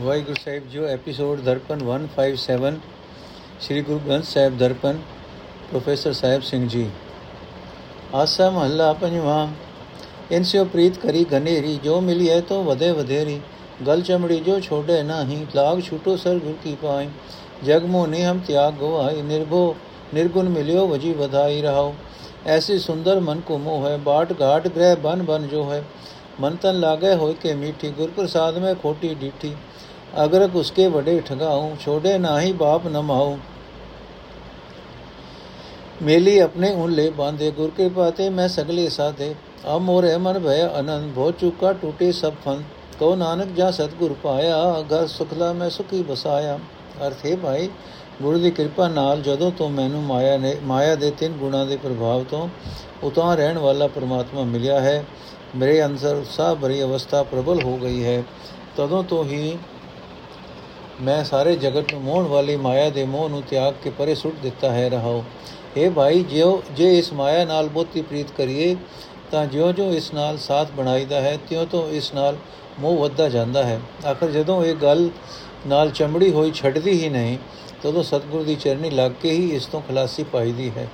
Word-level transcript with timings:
Waheguru 0.00 0.34
Sahib 0.44 0.68
ji 0.68 0.84
episode 0.86 1.40
Darpan 1.40 1.80
157 1.88 2.78
ਸ੍ਰੀ 3.60 3.82
Guru 3.82 3.98
Granth 3.98 4.24
Sahib 4.24 4.56
Darpan 4.58 4.98
professor 5.70 6.12
Sahib 6.12 6.42
Singh 6.42 6.66
ji 6.68 6.86
ਆਸਾ 8.14 8.50
ਮਹੱਲਾ 8.50 8.92
ਪੰਜਵਾਂ 8.92 9.46
ਇਨਸਿਓ 10.32 10.64
ਪ੍ਰੀਤ 10.64 10.98
ਕਰੀ 10.98 11.24
ਗਨੇਰੀ 11.32 11.78
ਜੋ 11.84 12.00
ਮਿਲੀ 12.00 12.30
ਹੈ 12.30 12.40
ਤੋ 12.48 12.62
ਵਧੇ 12.62 12.90
ਵਧੇਰੀ 12.92 13.40
ਗਲ 13.86 14.02
ਚਮੜੀ 14.02 14.40
ਜੋ 14.40 14.60
ਛੋੜੇ 14.60 15.02
ਨਹੀਂ 15.02 15.44
ਲਾਗ 15.56 15.80
ਛੂਟੋ 15.80 16.16
ਸਰ 16.16 16.38
ਗੁਰ 16.38 16.54
ਕੀ 16.64 16.76
ਪਾਏ 16.82 17.08
ਜਗ 17.64 17.84
ਮੋਨੇ 17.86 18.24
ਹਮ 18.24 18.38
ਤਿਆਗ 18.38 18.74
ਗਵਾਈ 18.80 19.22
ਨਿਰਭੋ 19.22 19.74
निर्गुण 20.12 20.48
मिलियो 20.48 20.86
वजी 20.86 21.12
बधाई 21.14 21.60
रहो 21.60 21.92
ऐसी 22.48 22.78
सुंदर 22.80 23.18
मन 23.20 23.40
को 23.48 23.58
मोह 23.58 23.88
है 23.88 23.96
बाट 24.04 24.32
घाट 24.34 24.66
ग्रह 24.68 24.94
बन 25.02 25.24
बन 25.26 25.46
जो 25.48 25.64
है 25.64 25.80
मन 26.40 26.56
तन 26.62 26.80
लागे 26.80 27.12
हो 27.14 27.28
के 27.42 27.54
मीठी 27.54 27.90
गुर 27.92 28.10
प्रसाद 28.10 28.58
में 28.58 28.74
खोटी 28.76 29.14
डीठी 29.14 29.52
ਅਗਰਕ 30.23 30.55
ਉਸਕੇ 30.55 30.87
ਵੱਡੇ 30.87 31.21
ਠਗਾਉ 31.25 31.75
ਛੋੜੇ 31.79 32.17
ਨਾਹੀ 32.17 32.51
ਬਾਪ 32.51 32.87
ਨਮਾਉ 32.87 33.37
ਮੇਲੀ 36.01 36.37
ਆਪਣੇ 36.39 36.71
ਉਨਲੇ 36.73 37.09
ਬਾਂਧੇ, 37.09 37.51
ਗੁਰ 37.51 37.69
ਕਿਰਪਾ 37.77 38.09
ਤੇ 38.09 38.29
ਮੈਂ 38.29 38.47
ਸਗਲੇ 38.47 38.87
ਸਾਧੇ। 38.89 39.35
ਆ 39.65 39.77
ਮੋਰੇ 39.77 40.15
ਮਨ 40.17 40.39
ਭਇ 40.39 40.61
ਅਨੰਦ, 40.79 41.13
ਭੋ 41.13 41.31
ਚੁਕਾ 41.31 41.73
ਟੂਟੇ 41.73 42.11
ਸਭ 42.11 42.33
ਫਨ 42.45 42.63
ਕੋ 42.99 43.15
ਨਾਨਕ 43.15 43.47
ਜਾ 43.47 43.69
ਸਤਗੁਰ 43.71 44.15
ਪਾਇਆ, 44.23 44.57
ਘਰ 44.81 45.07
ਸੁਖਲਾ 45.07 45.51
ਮੈਂ 45.53 45.69
ਸੁਖੀ 45.69 46.01
ਬਸਾਇਆ 46.03 46.59
ਅਰਥੇ 47.07 47.35
ਭਾਈ, 47.35 47.69
ਗੁਰੂ 48.21 48.39
ਦੀ 48.39 48.51
ਕਿਰਪਾ 48.51 48.87
ਨਾਲ 48.87 49.21
ਜਦੋਂ 49.21 49.51
ਤੋਂ 49.51 49.69
ਮੈਨੂੰ 49.69 50.03
ਮਾਇਆ 50.03 50.37
ਨੇ, 50.37 50.55
ਮਾਇਆ 50.63 50.95
ਦੇ 50.95 51.11
ਤਿੰਨ 51.11 51.33
ਗੁਣਾਂ 51.33 51.65
ਦੇ 51.65 51.77
ਪ੍ਰਭਾਵ 51.77 52.23
ਤੋਂ 52.23 52.47
ਉਤਾਂ 53.03 53.35
ਰਹਿਣ 53.37 53.57
ਵਾਲਾ 53.57 53.87
ਪਰਮਾਤਮਾ 53.87 54.43
ਮਿਲਿਆ 54.43 54.79
ਹੈ, 54.79 55.05
ਮੇਰੇ 55.55 55.85
ਅੰਦਰ 55.85 56.15
ਉਤਸ਼ਾਹ 56.15 56.55
ਭਰੀ 56.55 56.81
ਅਵਸਥਾ 56.83 57.23
ਪ੍ਰਬਲ 57.23 57.63
ਹੋ 57.63 57.77
ਗਈ 57.77 58.03
ਹੈ। 58.05 58.23
ਤਦੋਂ 58.77 59.03
ਤੋਂ 59.03 59.23
ਹੀ 59.25 59.57
ਮੈਂ 61.01 61.23
ਸਾਰੇ 61.23 61.55
ਜਗਤ 61.55 61.93
ਨੂੰ 61.93 62.01
ਮੋਹਣ 62.01 62.23
ਵਾਲੀ 62.23 62.55
ਮਾਇਆ 62.55 62.89
ਦੇ 62.89 63.05
ਮੋਹ 63.05 63.29
ਨੂੰ 63.29 63.43
ਤਿਆਗ 63.49 63.73
ਕੇ 63.83 63.89
ਪਰੇ 63.89 64.15
ਸੁੱਟ 64.15 64.35
ਦਿੱਤਾ 64.43 64.71
ਹੈ, 64.71 64.89
ਰਹਾਓ। 64.89 65.23
ਇਹ 65.77 65.91
ਭਾਈ, 65.91 66.23
ਜਿਉ, 66.23 66.61
ਜੇ 66.71 66.99
ਇਸ 66.99 67.13
ਮਾਇਆ 67.13 67.45
ਨਾਲ 67.45 67.69
ਬਹੁਤੀ 67.69 68.01
ਪ੍ਰੀਤ 68.01 68.31
ਕਰੀਏ, 68.37 68.75
ਤਾਂ 69.31 69.45
ਜਿਉਂ-ਜਿਉਂ 69.45 69.93
ਇਸ 69.93 70.13
ਨਾਲ 70.13 70.37
ਸਾਥ 70.37 70.71
ਬਣਾਈਦਾ 70.71 71.21
ਹੈ 71.21 71.37
ਤਿਉਂ 71.49 71.65
ਤੋਂ 71.65 71.89
ਇਸ 71.89 72.13
ਨਾਲ 72.13 72.37
ਮੋਹ 72.79 72.97
ਵੱਧਦਾ 72.97 73.29
ਜਾਂਦਾ 73.29 73.63
ਹੈ। 73.63 73.81
ਆਖਰ 74.07 74.27
ਜਦੋਂ 74.27 74.65
ਇਹ 74.65 74.75
ਗੱਲ 74.75 75.09
ਨਾਲ 75.67 75.89
ਚਮੜੀ 75.89 76.31
ਹੋਈ 76.31 76.51
ਛੱਡਦੀ 76.51 77.03
ਹੀ 77.03 77.09
ਨਹੀਂ, 77.09 77.37
ਤਦੋਂ 77.83 78.03
ਸਤਿਗੁਰ 78.03 78.43
ਦੀ 78.43 78.55
ਚਰਨੀ 78.55 78.89
ਲੱਗ 78.89 79.11
ਕੇ 79.21 79.31
ਹੀ 79.31 79.55
ਇਸ 79.55 79.65
ਤੋਂ 79.65 79.81
ਖਲਾਸੀ 79.81 80.23
ਪਾਈਦੀ 80.23 80.71
ਹੈ। 80.77 80.87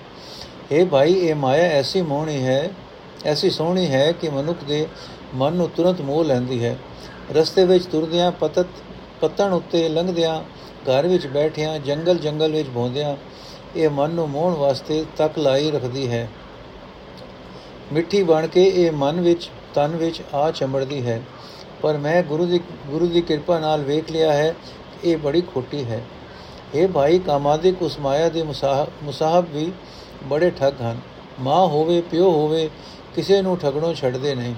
ਇਹ 0.72 0.86
ਭਾਈ, 0.86 1.14
ਇਹ 1.14 1.36
ਮਾਇਆ 1.36 1.64
ਐਸੀ 1.64 2.02
ਮੋਹਣੀ 2.02 2.44
ਹੈ, 2.44 2.70
ਐਸੀ 3.26 3.50
ਸੋਹਣੀ 3.50 3.88
ਹੈ 3.88 4.12
ਕਿ 4.12 4.30
ਮਨੁੱਖ 4.30 4.64
ਦੇ 4.64 4.88
ਮਨ 5.36 5.54
ਨੂੰ 5.54 5.70
ਤੁਰੰਤ 5.70 6.02
ਮੋਹ 6.02 6.24
ਲੈਂਦੀ 6.24 6.66
ਹੈ। 6.66 6.78
ਰਸਤੇ 7.34 7.66
ਵਿੱਚ 7.66 7.86
ਤੁਰਦਿਆਂ 7.86 8.32
ਪਤਤ 8.32 8.66
ਪਤਣ 9.22 9.54
ਉੱਤੇ 9.54 9.88
ਲੰਘਦਿਆਂ 9.90 10.42
ਘਰ 10.84 11.08
ਵਿੱਚ 11.08 11.28
ਬੈਠਿਆਂ 11.28 11.80
ਜੰਗਲ 11.80 12.18
ਜੰਗਲ 12.18 12.52
ਵਿੱਚ 12.52 12.70
ਭੌਂਦਿਆਂ 12.76 13.16
ਇਹ 13.76 13.90
ਮਨ 13.90 14.10
ਨੂੰ 14.10 14.30
ਮੋਹਣ 14.30 14.54
ਵਾਸਤੇ 14.54 15.06
ਤੱਕ 15.18 15.38
ਲਾਈ 15.40 15.72
ਰੱਖਦੀ 15.72 16.10
ਹੈ। 16.12 16.28
ਮਿੱਠੀ 17.94 18.24
ਬਣ 18.24 18.48
ਕੇ 18.48 18.64
ਇਹ 18.66 18.92
ਮਨ 18.92 19.22
ਵਿੱਚ, 19.22 19.50
ਤਨ 19.74 19.96
ਵਿੱਚ 19.96 20.22
ਆ 20.34 20.52
ਚੰਬੜਦੀ 20.52 21.06
ਹੈ। 21.06 21.22
ਪਰ 21.82 21.98
ਮੈਂ 21.98 22.24
ਗੁਰੂ 22.24 22.46
ਦੀ 22.46 22.60
ਗੁਰੂ 22.88 23.08
ਦੀ 23.08 23.22
ਕਿਰਪਾ 23.22 23.60
ਨਾਲ 23.60 23.82
ਵੇਖ 23.82 24.12
ਲਿਆ 24.12 24.34
ਹੈ 24.34 24.54
ਇਹ 25.04 25.18
ਬੜੀ 25.18 25.42
ਖੋਟੀ 25.42 25.84
ਹੈ। 25.84 26.02
ਇਹ 26.76 26.88
ਭਾਈ, 26.88 27.20
ਕਾਮਾਦਿਕ 27.20 27.82
ਉਸ 27.82 28.00
ਮਾਇਆ 28.00 28.30
ਦੇ 28.30 28.44
ਮੁਸਾਹਬ 28.44 29.46
ਵੀ 29.50 29.72
ਬੜੇ 30.24 30.50
ਠੱਗ 30.50 30.82
ਹਨ। 30.82 31.00
ਮਾਂ 31.40 31.68
ਹੋਵੇ, 31.68 32.02
ਪਿਓ 32.02 32.32
ਹੋਵੇ, 32.32 32.70
ਕਿਸੇ 33.16 33.42
ਨੂੰ 33.42 33.58
ਠਗਣੋਂ 33.58 33.94
ਛੱਡਦੇ 33.94 34.36
ਨਹੀਂ। 34.36 34.56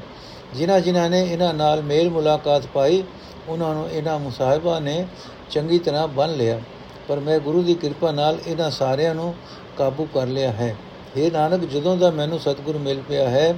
ਜਿਨ੍ਹਾਂ 0.53 0.79
ਜਿਨ੍ਹਾਂ 0.79 1.09
ਨੇ 1.09 1.21
ਇਹਨਾਂ 1.23 1.53
ਨਾਲ 1.53 1.81
ਮੇਲ 1.81 2.09
ਮੁਲਾਕਾਤ 2.09 2.65
ਪਾਈ 2.73 3.03
ਉਹਨਾਂ 3.47 3.75
ਨੂੰ 3.75 3.89
ਇਹਨਾਂ 3.89 4.19
ਮੁਸਾਹਿਬਾਂ 4.19 4.81
ਨੇ 4.81 5.07
ਚੰਗੀ 5.51 5.79
ਤਰ੍ਹਾਂ 5.79 6.07
ਬੰਨ 6.07 6.33
ਲਿਆ। 6.33 6.59
ਪਰ 7.07 7.19
ਮੈਂ 7.19 7.39
ਗੁਰੂ 7.39 7.63
ਦੀ 7.63 7.73
ਕਿਰਪਾ 7.73 8.11
ਨਾਲ 8.11 8.37
ਇਹਨਾਂ 8.47 8.71
ਸਾਰਿਆਂ 8.71 9.15
ਨੂੰ 9.15 9.35
ਕਾਬੂ 9.77 10.07
ਕਰ 10.13 10.27
ਲਿਆ 10.27 10.51
ਹੈ। 10.51 10.75
ਇਹ 11.17 11.31
ਨਾਨਕ, 11.31 11.69
ਜਦੋਂ 11.69 11.97
ਦਾ 11.97 12.11
ਮੈਨੂੰ 12.11 12.39
ਸਤਿਗੁਰ 12.39 12.77
ਮਿਲ 12.77 13.01
ਪਿਆ 13.01 13.29
ਹੈ, 13.29 13.55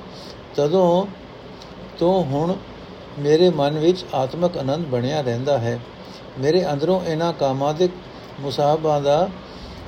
ਤਦੋਂ 0.56 1.06
ਤੋਂ 2.00 2.23
ਹੁਣ 2.23 2.56
ਮੇਰੇ 3.19 3.50
ਮਨ 3.50 3.79
ਵਿੱਚ 3.79 4.06
ਆਤਮਿਕ 4.13 4.57
ਆਨੰਦ 4.57 4.85
ਬਣਿਆ 4.85 5.22
ਰਹਿੰਦਾ 5.22 5.57
ਹੈ। 5.57 5.79
ਮੇਰੇ 6.40 6.72
ਅੰਦਰੋਂ 6.72 7.06
ਇਹਨਾਂ 7.06 7.34
ਕਾਮਾਦਿਕ 7.34 7.91
ਮੁਸਾਹਬਾਂ 8.40 9.02
ਦਾ 9.02 9.29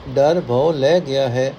ਡਰ 0.10 0.42
ਭਉ 0.48 0.72
ਲੈ 0.72 1.00
ਗਿਆ 1.00 1.30
ਹੈ। 1.30 1.54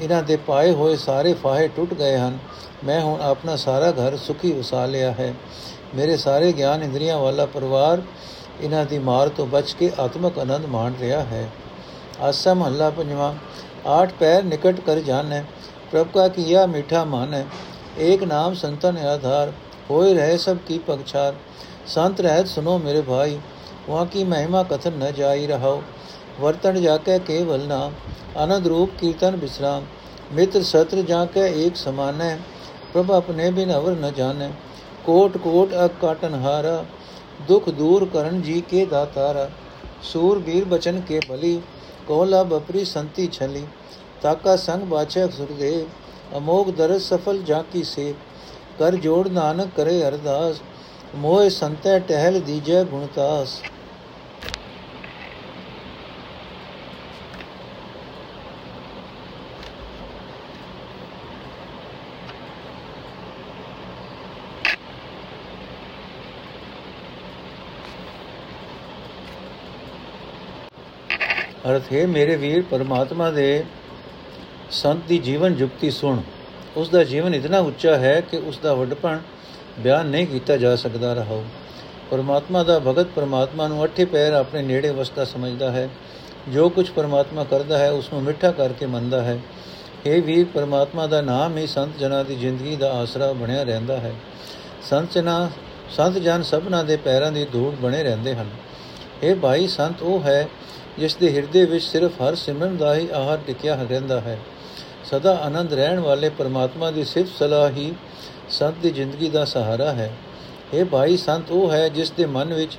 ਇਹਨਾਂ 0.00 0.22
ਦੇ 0.22 0.36
ਪਾਏ 0.36 0.70
ਹੋਏ 0.70 0.96
ਸਾਰੇ 0.96 1.34
ਫਾਹੇ 1.34 1.68
ਟੁੱਟ 1.68 1.94
ਗਏ 1.94 2.16
ਹਨ। 2.16 2.38
ਮੈਂ 2.84 3.00
ਹੁਣ 3.00 3.20
ਆਪਣਾ 3.20 3.56
ਸਾਰਾ 3.56 3.90
ਘਰ 3.90 4.16
ਸੁਖੀ 4.16 4.52
ਵਸਾ 4.52 4.86
ਲਿਆ 4.86 5.10
ਹੈ। 5.10 5.34
ਮੇਰੇ 5.95 6.17
ਸਾਰੇ 6.17 6.51
ਗਿਆਨ 6.53 6.83
ਇੰਦਰੀਆਂ 6.83 7.17
ਵਾਲਾ 7.19 7.45
ਪਰਿਵਾਰ 7.45 8.01
ਇਹਨਾਂ 8.61 8.85
ਦੀ 8.85 8.99
ਮਾਰ 8.99 9.29
ਤੋਂ 9.29 9.45
ਬਚ 9.47 9.73
ਕੇ 9.79 9.91
ਆਤਮਿਕ 9.99 10.39
ਆਨੰਦ 10.39 10.65
ਮਾਣ 10.67 10.93
ਰਿਹਾ 11.01 11.23
ਹੈ 11.23 11.49
ਆਸਾ 12.21 12.53
ਮਹੱਲਾ 12.53 12.89
ਪੰਜਵਾਂ 12.89 13.33
आठ 13.87 14.11
पैर 14.13 14.43
निकट 14.43 14.79
कर 14.81 15.01
जान 15.03 15.31
है 15.31 15.43
प्रभु 15.91 16.11
का 16.11 16.27
किया 16.29 16.65
मीठा 16.67 17.03
मान 17.05 17.33
है 17.33 17.45
एक 18.05 18.23
नाम 18.25 18.53
संतन 18.55 18.97
आधार 19.05 19.53
होए 19.89 20.13
रहे 20.13 20.37
सब 20.37 20.63
की 20.65 20.77
पगछार 20.87 21.37
संत 21.87 22.21
रहत 22.21 22.47
सुनो 22.47 22.77
मेरे 22.79 23.01
भाई 23.03 23.39
वहाँ 23.87 24.05
की 24.07 24.23
महिमा 24.25 24.63
कथन 24.65 25.03
न 25.03 25.11
जाई 25.13 25.45
रहो 25.47 25.73
वर्तन 26.39 26.81
जाके 26.81 27.17
केवल 27.21 27.61
नाम 27.67 27.93
आनंद 28.39 28.67
रूप 28.67 28.97
कीर्तन 28.99 29.35
विश्राम 29.39 29.87
मित्र 30.33 30.63
सत्र 30.65 31.03
जाके 31.05 31.47
एक 31.65 31.75
समान 31.77 32.21
है 32.21 32.35
प्रभु 32.93 33.13
अपने 33.13 33.51
बिन 33.51 33.69
अवर 33.71 33.97
न 33.97 34.11
जाने 34.17 34.51
ਕੋਟ 35.06 35.36
ਕੋਟ 35.38 35.72
ਅਕਾਟਨ 35.84 36.34
ਹਾਰਾ, 36.34 36.84
ਦੁਖ 37.48 37.68
ਦੂਰ 37.68 38.04
ਕਰਨ 38.04 38.40
ਜੀ 38.42 38.60
ਕੇ 38.60 38.84
ਦਾਤਾਰਾ। 38.86 39.48
ਸੂਰਬੀਰ 40.02 40.64
ਬਚਨ 40.64 41.00
ਕੇ 41.00 41.20
ਭਲੀ 41.28 41.60
ਕੋਲਾ 42.08 42.42
ਬਪਰੀ 42.42 42.84
ਸੰਤੀ 42.84 43.26
ਛਲੀ। 43.32 43.66
ਤਾਕਾ 44.22 44.56
ਸੰਗ 44.56 44.82
ਬਾਚਕ 44.82 45.32
ਸੁਰਦੇਵ 45.32 46.36
ਅਮੋਗ 46.36 46.70
ਦਰਸ 46.70 47.08
ਸਫਲ 47.08 47.42
ਜਾ 47.42 47.62
ਕੀ 47.72 47.82
ਸੇ। 47.84 48.12
ਕਰ 48.78 48.94
ਜੋੜ 48.96 49.26
ਨਾਨਕ 49.28 49.68
ਕਰੇ 49.76 50.02
ਅਰਦਾਸ 50.08 50.60
ਮੋਏ 51.14 51.48
ਸੰਤੈ 51.48 51.98
ਟਹਿਲ 51.98 52.40
ਦੀਜੈ 52.40 52.82
ਗੁਣਤਾਸ 52.84 53.60
ਅਰਥ 71.70 71.82
ਹੈ, 71.92 72.06
ਮੇਰੇ 72.06 72.36
ਵੀਰ 72.36 72.62
ਪਰਮਾਤਮਾ 72.70 73.30
ਦੇ 73.30 73.64
ਸੰਤ 74.70 75.04
ਦੀ 75.08 75.18
ਜੀਵਨ 75.18 75.54
ਜੁਗਤੀ 75.54 75.90
ਸੁਣ। 75.90 76.20
ਉਸ 76.76 76.88
ਦਾ 76.88 77.04
ਜੀਵਨ 77.04 77.34
ਇਤਨਾ 77.34 77.58
ਉੱਚਾ 77.58 77.96
ਹੈ 77.96 78.20
ਕਿ 78.20 78.36
ਉਸ 78.36 78.58
ਦਾ 78.58 78.74
ਵੱਡਪਣ 78.74 79.18
ਬਿਆਨ 79.78 80.06
ਨਹੀਂ 80.06 80.26
ਕੀਤਾ 80.26 80.56
ਜਾ 80.56 80.76
ਸਕਦਾ 80.76 81.12
ਰਹੋ 81.12 81.44
ਪਰਮਾਤਮਾ 82.10 82.62
ਦਾ 82.62 82.78
ਭਗਤ 82.78 83.06
ਪਰਮਾਤਮਾ 83.16 83.68
ਨੂੰ 83.68 83.84
ਅੱਠੇ 83.84 84.04
ਪੈਰ 84.04 84.32
ਆਪਣੇ 84.32 84.62
ਨੇੜੇ 84.62 84.90
ਵਸਦਾ 84.90 85.24
ਸਮਝਦਾ 85.24 85.70
ਹੈ। 85.70 85.88
ਜੋ 86.48 86.68
ਕੁਝ 86.68 86.90
ਪਰਮਾਤਮਾ 86.90 87.44
ਕਰਦਾ 87.44 87.78
ਹੈ, 87.78 87.90
ਉਸ 87.90 88.12
ਨੂੰ 88.12 88.22
ਮਿੱਠਾ 88.22 88.50
ਕਰਕੇ 88.50 88.86
ਮੰਨਦਾ 88.86 89.22
ਹੈ। 89.22 89.38
ਇਹ 90.06 90.22
ਵੀਰ, 90.22 90.46
ਪਰਮਾਤਮਾ 90.54 91.06
ਦਾ 91.06 91.20
ਨਾਮ 91.20 91.56
ਹੀ 91.56 91.66
ਸੰਤ 91.66 91.98
ਜਨਾਂ 91.98 92.24
ਦੀ 92.24 92.34
ਜ਼ਿੰਦਗੀ 92.34 92.76
ਦਾ 92.76 92.92
ਆਸਰਾ 92.92 93.32
ਬਣਿਆ 93.32 93.62
ਰਹਿੰਦਾ 93.62 93.96
ਹੈ। 93.96 94.12
ਸੰਤ 94.82 95.12
ਜਨਾਂ, 95.12 95.48
ਸੰਤ 95.90 96.18
ਜਨ 96.18 96.42
ਸਭਨਾ 96.42 96.82
ਦੇ 96.82 96.96
ਪੈਰਾਂ 96.96 97.32
ਦੀ 97.32 97.44
ਧੂੜ 97.44 97.74
ਬਣੇ 97.74 98.02
ਰਹਿੰਦੇ 98.02 98.34
ਹਨ। 98.34 98.50
ਇਹ 99.22 99.34
ਭਾਈ, 99.36 99.66
ਸੰਤ 99.66 100.02
ਉਹ 100.02 100.22
ਹੈ 100.22 100.48
ਜਿਸ 100.98 101.14
ਦੇ 101.16 101.32
ਹਿਰਦੇ 101.34 101.64
ਵਿੱਚ 101.64 101.84
ਸਿਰਫ 101.84 102.20
ਹਰ 102.22 102.34
ਸਿਮਰਨ 102.34 102.76
ਦਾ 102.76 102.94
ਹੀ 102.94 103.08
ਆਹਾਰ 103.10 103.38
ਟਿਕਿਆ 103.46 103.74
ਰਹਿੰਦਾ 103.90 104.20
ਹੈ। 104.20 104.38
ਸਦਾ 105.04 105.34
ਆਨੰਦ 105.36 105.72
ਰਹਿਣ 105.72 106.00
ਵਾਲੇ 106.00 106.28
ਪਰਮਾਤਮਾ 106.28 106.90
ਦੀ 106.90 107.04
ਸਿਫਤ 107.04 107.38
ਸਲਾਹ 107.38 107.70
ਹੀ 107.70 107.92
ਸੰਤ 108.50 108.74
ਦੀ 108.82 108.90
ਜ਼ਿੰਦਗੀ 108.90 109.28
ਦਾ 109.28 109.44
ਸਹਾਰਾ 109.44 109.92
ਹੈ। 109.92 110.10
ਇਹ 110.74 110.84
ਭਾਈ 110.84 111.16
ਸੰਤ, 111.16 111.50
ਉਹ 111.50 111.72
ਹੈ 111.72 111.88
ਜਿਸ 111.88 112.10
ਦੇ 112.10 112.26
ਮਨ 112.26 112.52
ਵਿੱਚ 112.54 112.78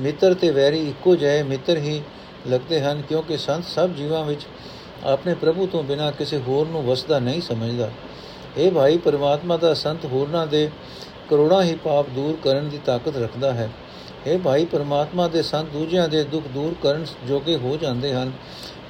ਮਿੱਤਰ 0.00 0.34
ਤੇ 0.34 0.50
ਵੈਰੀ 0.50 0.88
ਇੱਕੋ 0.88 1.16
ਜਿਹੇ 1.16 1.42
ਮਿੱਤਰ 1.42 1.76
ਹੀ 1.76 2.02
ਲੱਗਦੇ 2.46 2.80
ਹਨ, 2.80 3.02
ਕਿਉਂਕਿ 3.02 3.36
ਸੰਤ 3.36 3.64
ਸਭ 3.64 3.90
ਜੀਵਾਂ 3.90 4.24
ਵਿੱਚ 4.24 4.46
ਆਪਣੇ 5.04 5.34
ਪ੍ਰਭੂ 5.34 5.66
ਤੋਂ 5.66 5.82
ਬਿਨਾ 5.82 6.10
ਕਿਸੇ 6.10 6.38
ਹੋਰ 6.38 6.66
ਨੂੰ 6.66 6.84
ਵਸਦਾ 6.84 7.18
ਨਹੀਂ 7.18 7.40
ਸਮਝਦਾ। 7.40 7.90
ਇਹ 8.56 8.70
ਭਾਈ, 8.72 8.98
ਪਰਮਾਤਮਾ 8.98 9.56
ਦਾ 9.56 9.74
ਸੰਤ 9.74 10.04
ਹੋਰਨਾਂ 10.04 10.46
ਦੇ 10.46 10.70
ਕਰੋੜਾਂ 11.30 11.62
ਹੀ 11.62 11.74
ਪਾਪ 11.74 12.08
ਦੂਰ 12.08 12.36
ਕਰਨ 12.44 12.68
ਦੀ 12.68 12.80
ਤਾਕਤ 12.84 13.16
ਰੱਖਦਾ 13.16 13.52
ਹੈ। 13.52 13.68
ਇਹ 14.26 14.38
ਭਾਈ 14.38 14.64
ਪਰਮਾਤਮਾ 14.64 15.26
ਦੇ 15.28 15.42
ਸੰਤ 15.42 15.68
ਦੂਜਿਆਂ 15.68 16.08
ਦੇ 16.08 16.22
ਦੁੱਖ 16.24 16.46
ਦੂਰ 16.48 16.74
ਕਰਨ 16.82 17.04
ਜੋਗੇ 17.28 17.56
ਹੋ 17.56 17.76
ਜਾਂਦੇ 17.76 18.12
ਹਨ। 18.14 18.32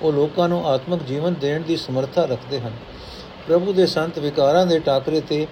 ਉਹ 0.02 0.12
ਲੋਕਾਂ 0.12 0.48
ਨੂੰ 0.48 0.66
ਆਤਮਿਕ 0.66 1.02
ਜੀਵਨ 1.02 1.34
ਦੇਣ 1.34 1.62
ਦੀ 1.62 1.76
ਸਮਰੱਥਾ 1.76 2.24
ਰੱਖਦੇ 2.24 2.60
ਹਨ। 2.60 2.72
ਪ੍ਰਭੂ 3.48 3.72
ਦੇ 3.72 3.86
ਸੰਤ 3.86 4.18
ਵਿਕਾਰਾਂ 4.18 4.66
ਦੇ 4.66 4.78
ਟਾਕਰੇ 4.78 5.20
ਤੇ 5.20 5.46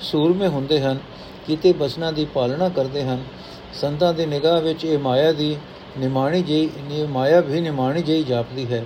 ਸੂਰਮੇ 0.00 0.48
ਹੁੰਦੇ 0.48 0.80
ਹਨ, 0.80 0.98
ਕਿਤੇ 1.46 1.72
ਬਚਨਾਂ 1.72 2.12
ਦੀ 2.12 2.24
ਪਾਲਣਾ 2.24 2.68
ਕਰਦੇ 2.68 3.02
ਹਨ। 3.02 3.24
ਸੰਤਾਂ 3.80 4.12
ਦੀ 4.14 4.26
ਨਿਗਾਹ 4.26 4.60
ਵਿੱਚ 4.60 4.84
ਇਹ 4.84 4.98
ਮਾਇਆ 4.98 5.32
ਦੀ 5.32 5.56
ਨਿਮਾਣੀ 5.98 6.42
ਜਿਹੀ 6.42 7.06
ਮਾਇਆ 7.06 7.40
ਵੀ 7.40 7.60
ਨਿਮਾਣੀ 7.60 8.02
ਜਿਹੀ 8.02 8.22
ਜਾਪਦੀ 8.22 8.66
ਹੈ। 8.72 8.84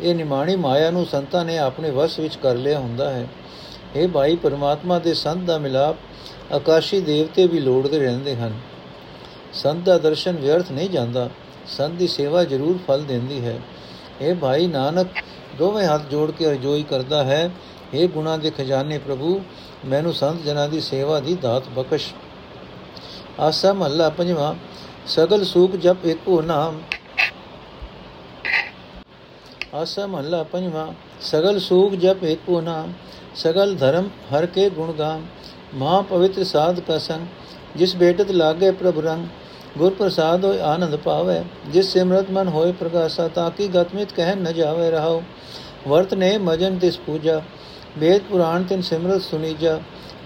ਇਹ 0.00 0.14
ਨਿਮਾਣੀ 0.14 0.56
ਮਾਇਆ 0.56 0.90
ਨੂੰ 0.90 1.06
ਸੰਤਾਂ 1.06 1.44
ਨੇ 1.44 1.58
ਆਪਣੇ 1.58 1.90
ਵਸ 1.90 2.18
ਵਿੱਚ 2.18 2.36
ਕਰ 2.36 2.54
ਲਿਆ 2.54 2.78
ਹੁੰਦਾ 2.78 3.10
ਹੈ। 3.10 3.26
ਇਹ 3.96 4.08
ਭਾਈ 4.08 4.36
ਪਰਮਾਤਮਾ 4.36 4.98
ਦੇ 4.98 5.14
ਸੰਤ 5.14 5.44
ਦਾ 5.44 5.58
ਮਿਲਾਪ 5.58 5.96
ਆਕਾਸ਼ੀ 6.52 7.00
ਦੇਵਤੇ 7.00 7.46
ਵੀ 7.46 7.60
ਲੋੜਦੇ 7.60 7.98
ਰਹਿੰਦੇ 7.98 8.36
ਹਨ। 8.36 8.52
ਸੰਤ 9.54 9.84
ਦਾ 9.84 9.98
ਦਰਸ਼ਨ 9.98 10.36
ਵਿਅਰਥ 10.36 10.70
ਨਹੀਂ 10.72 10.90
ਜਾਂਦਾ। 10.90 11.28
ਸੰਤ 11.66 11.94
ਦੀ 11.94 12.06
ਸੇਵਾ 12.06 12.44
ਜ਼ਰੂਰ 12.44 12.78
ਫਲ 12.88 13.02
ਦਿੰਦੀ 13.02 13.44
ਹੈ। 13.44 13.58
ਇਹ 14.20 14.34
ਭਾਈ 14.34 14.66
ਨਾਨਕ, 14.66 15.08
ਦੋਵੇਂ 15.58 15.86
ਹੱਥ 15.86 16.08
ਜੋੜ 16.10 16.30
ਕੇ 16.30 16.46
ਅਰਜ਼ੋਈ 16.46 16.82
ਕਰਦਾ 16.82 17.24
ਹੈ 17.24 17.50
ਇਹ 17.94 18.08
ਗੁਣਾ 18.08 18.36
ਦੇ 18.36 18.50
ਖਜ਼ਾਨੇ 18.50 18.98
ਪ੍ਰਭੂ, 18.98 19.40
ਮੈਨੂੰ 19.84 20.12
ਸੰਤ 20.14 20.42
ਜਨਾਂ 20.42 20.68
ਦੀ 20.68 20.80
ਸੇਵਾ 20.80 21.20
ਦੀ 21.20 21.34
ਦਾਤ 21.34 21.68
ਬਖਸ਼। 21.68 22.12
ਆਸਾ 23.40 23.72
ਮਹੱਲਾ 23.72 24.08
ਪੰਜਵਾਂ, 24.10 24.54
ਸਗਲ 25.06 25.44
ਸੂਖ 25.44 25.76
ਜਪ 25.76 26.06
ਏਕੋ 26.06 26.40
ਨਾਮ। 26.42 26.80
ਆਸਾ 29.74 30.06
ਮਹੱਲਾ 30.06 30.42
ਪੰਜਵਾਂ, 30.42 30.86
ਸਗਲ 31.20 31.58
ਸੂਖ 31.58 31.92
ਜਪ 31.92 32.24
ਏਕੋ 32.24 32.60
ਨਾਮ। 32.60 32.92
ਸਗਲ 33.34 33.74
ਧਰਮ 33.74 34.08
ਹਰ 34.32 34.46
ਕੇ 34.46 34.70
ਗੁਣ 34.70 34.92
ਗਾਮ। 34.92 35.22
ਮਹਾ 35.74 36.00
ਪਵਿੱਤਰ 36.00 36.44
ਸਾਧ 36.44 36.80
ਕਾ 36.80 36.98
ਸੰਗ 36.98 37.26
ਜਿਸ 37.76 37.96
ਬੇਟਤ 37.96 38.30
ਲਾਗੇ 38.30 38.70
ਪ੍ਰਭ 38.70 38.98
ਰੰਗ। 38.98 39.26
ਗੁਰ 39.78 39.92
ਪ੍ਰਸਾਦ 39.92 40.44
ਹੋਇ 40.44 40.58
ਆਨੰਦ 40.62 40.96
ਪਾਵੇ 40.96 41.42
ਜਿਸ 41.72 41.92
ਸਿਮਰਤ 41.92 42.30
ਮਨ 42.30 42.48
ਹੋਏ 42.48 42.72
ਪ੍ਰਗਾਸਾ 42.72 43.28
ਤਾਕੀ 43.28 43.68
ਗਤਮਿਤ 43.68 44.12
ਕਹਿ 44.12 44.34
ਨ 44.36 44.52
ਜਾਵੇ 44.52 44.90
ਰਹਾਓ 44.90 45.22
ਵਰਤ 45.88 46.14
ਨੇ 46.14 46.36
ਮਜਨ 46.40 46.78
ਤਿਸ 46.78 46.98
ਪੂਜਾ 46.98 47.40
ਵੇਦ 47.98 48.22
ਪੁਰਾਣ 48.22 48.62
ਤਿਨ 48.62 48.82
ਸਿਮਰਤ 48.82 49.22
ਸੁਨੀਜਾ 49.22 49.78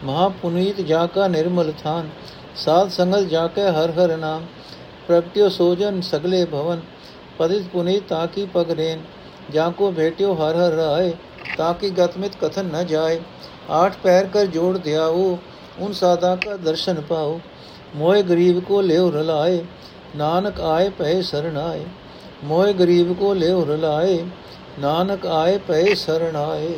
ਮਹਾ 0.04 0.28
ਪੁਨੀਤ 0.42 0.80
ਜਾ 0.80 1.06
ਕਾ 1.06 1.28
ਨਿਰਮਲ 1.28 1.72
ਥਾਨ 1.84 2.08
ਸਾਧ 2.56 2.88
ਸੰਗਲ 2.90 3.26
ਜਾ 3.26 3.46
ਕੇ 3.46 3.68
ਹਰ 3.70 3.90
ਹਰ 3.92 4.16
ਨਾਮ 4.16 4.46
ਪ੍ਰਗਟਿਓ 5.08 5.48
ਸੋਜਨ 5.50 6.00
ਸਗਲੇ 6.00 6.44
ਭਵਨ 6.44 6.80
ਪਦਿਤ 7.38 7.68
ਪੁਨੀਤ 7.72 8.08
ਤਾਕੀ 8.08 8.46
ਪਗਰੇਨ 8.54 9.00
ਜਾਂ 9.52 9.70
ਕੋ 9.70 9.90
ਭੇਟਿਓ 9.92 10.34
ਹਰ 10.34 10.56
ਹਰ 10.56 10.72
ਰਾਏ 10.74 11.12
ਤਾਕੀ 11.58 11.90
ਗਤਮਿਤ 11.98 12.36
ਕਥਨ 12.40 12.70
ਨ 12.72 12.84
ਜਾਏ 12.86 13.20
ਆਠ 13.70 13.96
ਪੈਰ 14.02 14.26
ਕਰ 14.26 14.46
ਜੋੜ 14.46 14.76
ਦਿਆਓ 14.78 15.36
ਉਨ 15.80 15.92
ਸਾਦਾ 15.92 16.34
ਕਾ 16.36 16.56
ਦਰਸ਼ਨ 16.56 17.00
ਪਾਓ 17.00 17.38
ਮੋਏ 17.94 18.22
ਗਰੀਬ 18.22 18.60
ਕੋ 18.60 18.80
ਲਿਓ 18.80 19.10
ਰਲਾਏ, 19.10 19.64
ਨਾਨਕ 20.16 20.60
ਆਏ 20.60 20.88
ਪਏ 20.88 21.22
ਸਰਣ 21.22 21.56
ਆਏ। 21.56 21.84
ਮੋਏ 22.44 22.72
ਗਰੀਬ 22.72 23.12
ਕੋ 23.12 23.34
ਲਿਓ 23.34 23.64
ਰਲਾਏ, 23.64 24.24
ਨਾਨਕ 24.78 25.26
ਆਏ 25.26 25.58
ਪਏ 25.58 25.94
ਸਰਣ 25.94 26.36
ਆਏ। 26.36 26.74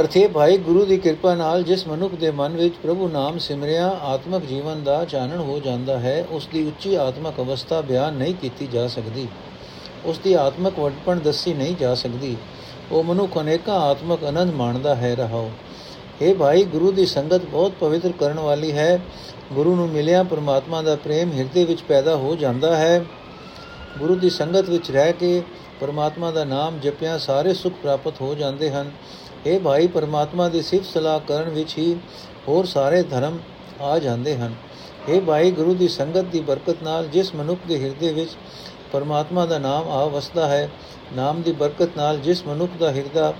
ਅਰਥੇ 0.00 0.26
ਭਾਈ, 0.28 0.56
ਗੁਰੂ 0.56 0.84
ਦੀ 0.84 0.96
ਕਿਰਪਾ 0.98 1.34
ਨਾਲ 1.34 1.62
ਜਿਸ 1.62 1.86
ਮਨੁੱਖ 1.86 2.14
ਦੇ 2.14 2.30
ਮਨ 2.30 2.56
ਵਿੱਚ 2.56 2.74
ਪ੍ਰਭੂ 2.74 3.08
ਨਾਮ 3.08 3.38
ਸਿਮਰਿਆ, 3.38 3.88
ਆਤਮਿਕ 4.02 4.46
ਜੀਵਨ 4.46 4.84
ਦਾ 4.84 5.04
ਚਾਨਣ 5.04 5.38
ਹੋ 5.38 5.60
ਜਾਂਦਾ 5.64 5.98
ਹੈ, 5.98 6.26
ਉਸ 6.30 6.48
ਦੀ 6.52 6.66
ਉੱਚੀ 6.66 6.94
ਆਤਮਿਕ 6.94 7.40
ਅਵਸਥਾ 7.40 7.80
ਬਿਆਨ 7.80 8.14
ਨਹੀਂ 8.14 8.34
ਕੀਤੀ 8.34 8.66
ਜਾ 8.66 8.88
ਸਕਦੀ। 8.88 9.28
ਉਸ 10.04 10.18
ਦੀ 10.18 10.34
ਆਤਮਿਕ 10.34 10.78
ਵਡਪਣ 10.78 11.18
ਦੱਸੀ 11.18 11.54
ਨਹੀਂ 11.54 11.76
ਜਾ 11.76 11.94
ਸਕਦੀ। 11.94 12.36
ਉਹ 12.92 13.04
ਮਨੁੱਖ 13.04 13.38
ਅਨੇਕਾਂ 13.38 13.80
ਆਤਮਿਕ 13.80 14.24
ਆਨੰਦ 14.24 14.54
ਮਾਣਦਾ 14.54 14.94
ਹੈ 14.94 15.14
ਰਹਾਓ 15.14 15.50
ਇਹ 16.22 16.34
ਭਾਈ, 16.34 16.64
ਗੁਰੂ 16.64 16.92
ਦੀ 16.92 17.06
ਸੰਗਤ 17.06 17.44
ਬਹੁਤ 17.44 17.72
ਪਵਿੱਤਰ 17.80 18.12
ਕਰਨ 18.20 18.38
ਵਾਲੀ 18.38 18.72
ਹੈ। 18.72 19.00
ਗੁਰੂ 19.52 19.76
ਨੂੰ 19.76 19.88
ਮਿਲਿਆ 19.88 20.22
ਪਰਮਾਤਮਾ 20.22 20.82
ਦਾ 20.82 20.96
ਪ੍ਰੇਮ 20.96 21.32
ਹਿਰਦੇ 21.32 21.64
ਵਿੱਚ 21.64 21.82
ਪੈਦਾ 21.82 22.16
ਹੋ 22.16 22.36
ਜਾਂਦਾ 22.36 22.76
ਹੈ। 22.76 23.04
ਗੁਰੂ 23.98 24.16
ਦੀ 24.16 24.30
ਸੰਗਤ 24.30 24.68
ਵਿੱਚ 24.68 24.90
ਰਹਿ 24.90 25.12
ਕੇ 25.12 25.42
ਪਰਮਾਤਮਾ 25.80 26.30
ਦਾ 26.30 26.44
ਨਾਮ 26.44 26.80
ਜਪਿਆ, 26.80 27.18
ਸਾਰੇ 27.18 27.54
ਸੁਖ 27.54 27.72
ਪ੍ਰਾਪਤ 27.72 28.20
ਹੋ 28.20 28.34
ਜਾਂਦੇ 28.34 28.70
ਹਨ। 28.70 28.90
ਇਹ 29.46 29.60
ਭਾਈ, 29.60 29.86
ਪਰਮਾਤਮਾ 29.86 30.48
ਦੀ 30.48 30.62
ਸਿਫਤ 30.62 30.86
ਸਲਾਹ 30.86 31.20
ਕਰਨ 31.20 31.48
ਵਿੱਚ 31.48 31.78
ਹੀ 31.78 31.96
ਹੋਰ 32.48 32.64
ਸਾਰੇ 32.64 33.02
ਧਰਮ 33.02 33.38
ਆ 33.80 33.98
ਜਾਂਦੇ 33.98 34.36
ਹਨ। 34.36 34.54
ਇਹ 35.08 35.20
ਭਾਈ, 35.20 35.50
ਗੁਰੂ 35.50 35.74
ਦੀ 35.74 35.88
ਸੰਗਤ 35.88 36.24
ਦੀ 36.24 36.40
ਬਰਕਤ 36.40 36.82
ਨਾਲ 36.82 37.06
ਜਿਸ 37.06 37.34
ਮਨੁੱਖ 37.34 37.60
ਦੇ 37.68 37.82
ਹਿਰਦੇ 37.84 38.12
ਵਿੱਚ 38.12 38.30
ਪਰਮਾਤਮਾ 38.92 39.46
ਦਾ 39.46 39.58
ਨਾਮ 39.58 39.88
ਆ 39.88 40.04
ਵਸਦਾ 40.06 40.48
ਹੈ, 40.48 40.70
ਨਾਮ 41.16 41.42
ਦੀ 41.42 41.52
ਬਰਕਤ 41.52 41.88
ਨਾਲ 41.96 42.18
ਜਿਸ 42.18 42.46
ਮਨੁੱਖ 42.46 42.72
ਦਾ 42.80 42.92
ਹਿਰਦਾ 42.92 43.34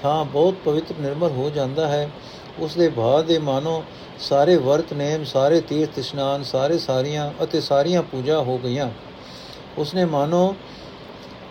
ਥਾਂ 0.00 0.24
ਬਹੁਤ 0.24 0.54
ਪਵਿੱਤਰ 0.64 0.94
ਨਿਰਮਲ 1.00 1.30
ਹੋ 1.30 1.50
ਜਾਂਦਾ 1.50 1.88
ਹੈ। 1.88 2.10
ਉਸ 2.58 2.74
ਦੇ 2.74 2.88
ਭਾਵ 2.88 3.26
ਦੇ 3.26 3.38
ਮਾਨੋ 3.38 3.84
ਸਾਰੇ 4.18 4.56
ਵਰਤ 4.56 4.92
ਨੇਮ, 4.92 5.24
ਸਾਰੇ 5.24 5.60
ਤੀਰਥ 5.60 5.98
ਇਸ਼ਨਾਨ, 5.98 6.42
ਸਾਰੇ 6.42 6.78
ਸਾਰੀਆਂ 6.78 7.30
ਅਤੇ 7.42 7.60
ਸਾਰੀਆਂ 7.60 8.02
ਪੂਜਾ 8.02 8.38
ਹੋ 8.38 8.58
ਗਈਆਂ। 8.58 8.90
ਉਸਨੇ 9.78 10.04
ਮਾਨੋ 10.04 10.54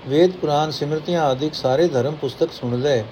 ਵੇਦ 0.08 0.32
ਪੁਰਾਨ 0.32 0.72
ਸਿਮਰਤੀਆਂ 0.72 1.24
ਆਦਿਕ 1.24 1.54
ਸਾਰੇ 1.54 1.88
ਧਰਮ 1.88 2.16
ਪੁਸਤਕ 2.16 2.52
ਸੁਣ 2.52 2.80
ਲਏ। 2.80 3.04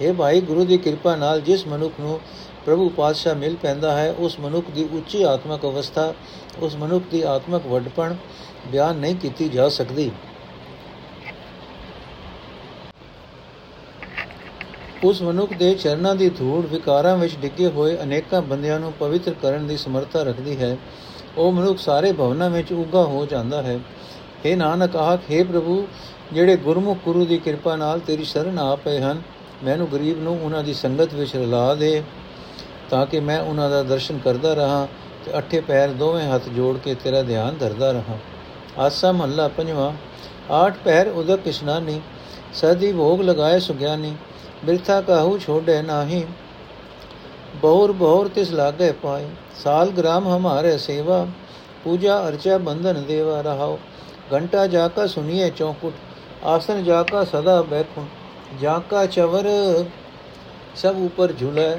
ਇਹ 0.00 0.12
ਭਾਈ, 0.14 0.40
ਗੁਰੂ 0.40 0.64
ਦੀ 0.64 0.78
ਕਿਰਪਾ 0.78 1.16
ਨਾਲ 1.16 1.40
ਜਿਸ 1.40 1.66
ਮਨੁੱਖ 1.66 1.94
ਨੂੰ 2.00 2.20
ਪ੍ਰਭੂ 2.64 2.88
ਪਾਤਸ਼ਾਹ 2.88 3.34
ਮਿਲ 3.34 3.56
ਪੈਂਦਾ 3.56 3.96
ਹੈ, 3.96 4.14
ਉਸ 4.18 4.40
ਮਨੁੱਖ 4.40 4.70
ਦੀ 4.70 4.88
ਉੱਚੀ 4.92 5.22
ਆਤਮਿਕ 5.22 5.64
ਅਵਸਥਾ, 5.64 6.14
ਉਸ 6.60 6.76
ਮਨੁੱਖ 6.76 7.04
ਦੀ 7.10 7.22
ਆਤਮਿਕ 7.22 7.66
ਵੱਡਪਣ 7.66 8.14
ਬਿਆਨ 8.66 8.96
ਨਹੀਂ 8.96 9.16
ਕੀਤੀ 9.16 9.48
ਜਾ 9.48 9.68
ਸਕਦੀ। 9.68 10.10
ਉਸ 15.04 15.22
ਮਨੁੱਖ 15.22 15.52
ਦੇ 15.52 15.74
ਚਰਨਾਂ 15.74 16.14
ਦੀ 16.14 16.28
ਧੂੜ 16.28 16.66
ਵਿਕਾਰਾਂ 16.66 17.16
ਵਿੱਚ 17.16 17.36
ਡਿੱਗੇ 17.36 17.66
ਹੋਏ 17.66 17.96
ਅਨੇਕਾਂ 18.02 18.42
ਬੰਦਿਆਂ 18.42 18.80
ਨੂੰ 18.80 18.92
ਪਵਿੱਤਰ 18.92 19.34
ਕਰਨ 19.42 19.66
ਦੀ 19.66 19.76
ਸਮਰੱਥਾ 19.76 20.22
ਰੱਖਦੀ 20.22 20.56
ਹੈ। 20.56 20.76
ਉਹ 21.38 21.52
ਮਨੁੱਖ 21.52 21.78
ਸਾਰੇ 21.78 22.12
ਭਵਨਾਂ 22.12 22.50
ਵਿੱਚ 22.50 22.72
ਉੱਗਾ 22.72 23.02
ਹੋ 23.02 23.26
ਜਾਂਦਾ 23.26 23.62
ਹੈ। 23.62 23.78
हे 24.46 24.56
ਨਾਨਕ, 24.56 24.96
ਆਖ 24.96 25.20
हे 25.30 25.44
ਪ੍ਰਭੂ, 25.44 25.86
ਜਿਹੜੇ 26.32 26.56
ਗੁਰਮੁਖ 26.56 26.98
ਗੁਰੂ 27.04 27.24
ਦੀ 27.24 27.38
ਕਿਰਪਾ 27.38 27.76
ਨਾਲ 27.76 28.00
ਤੇਰੀ 28.00 28.24
ਸ਼ਰਨ 28.24 28.58
ਆ 28.58 28.76
ਪਏ 28.76 29.00
ਹਨ, 29.00 29.22
ਮੈਨੂੰ 29.64 29.88
ਗਰੀਬ 29.92 30.22
ਨੂੰ 30.22 30.38
ਉਹਨਾਂ 30.44 30.62
ਦੀ 30.62 30.74
ਸੰਗਤ 30.74 31.14
ਵਿੱਚ 31.14 31.36
ਰਲਾ 31.36 31.74
ਦੇ, 31.74 32.02
ਤਾਂ 32.90 33.06
ਕਿ 33.06 33.20
ਮੈਂ 33.20 33.40
ਉਹਨਾਂ 33.40 33.70
ਦਾ 33.70 33.82
ਦਰਸ਼ਨ 33.82 34.18
ਕਰਦਾ 34.18 34.54
ਰਹਾ 34.54 34.88
ਤੇ 35.24 35.38
ਅੱਠੇ 35.38 35.60
ਪੈਰ 35.60 35.88
ਦੋਵੇਂ 35.88 36.28
ਹੱਥ 36.28 36.48
ਜੋੜ 36.48 36.78
ਕੇ 36.78 36.94
ਤੇਰਾ 36.94 37.22
ਧਿਆਨ 37.22 37.56
ਧਰਦਾ 37.60 37.92
ਰਹਾ। 37.92 38.18
ਆਸਾ 38.78 39.12
ਮਹੱਲਾ 39.12 39.48
ਪੰਜਵਾਂ, 39.48 39.92
ਆਠ 40.52 40.74
ਪੈਰ 40.84 41.08
ਉਦਕ 41.08 41.46
ਇਸ਼ਨਾਨੀ 41.46 42.00
ਸਦੀ 42.54 42.92
ਭੋਗ 42.92 43.22
ਲਗਾਏ 43.22 43.60
ਸੁਗਿਆਨੀ 43.60 44.14
बिरथा 44.64 45.00
कहु 45.02 45.38
छोड़े 45.38 45.80
नाही। 45.82 46.24
बहुर 47.62 47.92
बहुर 47.94 48.28
तिस 48.30 48.52
लागे 48.52 48.90
पाए 48.98 49.24
साल 49.56 49.90
ग्राम 49.92 50.28
हमारे 50.28 50.76
सेवा। 50.80 51.18
पूजा 51.84 52.16
अर्चा 52.22 52.58
बंधन 52.60 53.00
देवा 53.06 53.40
रहाओ। 53.42 53.76
घंटा 54.30 54.66
जाका 54.68 55.06
सुनिए 55.08 55.50
चौकुट। 55.52 55.94
आसन 56.46 56.82
जाका 56.84 57.24
सदा 57.26 57.56
बैकुण 57.64 58.06
जाका 58.60 59.04
चवर 59.08 59.48
सब 60.76 61.02
ऊपर 61.02 61.32
झूले। 61.34 61.70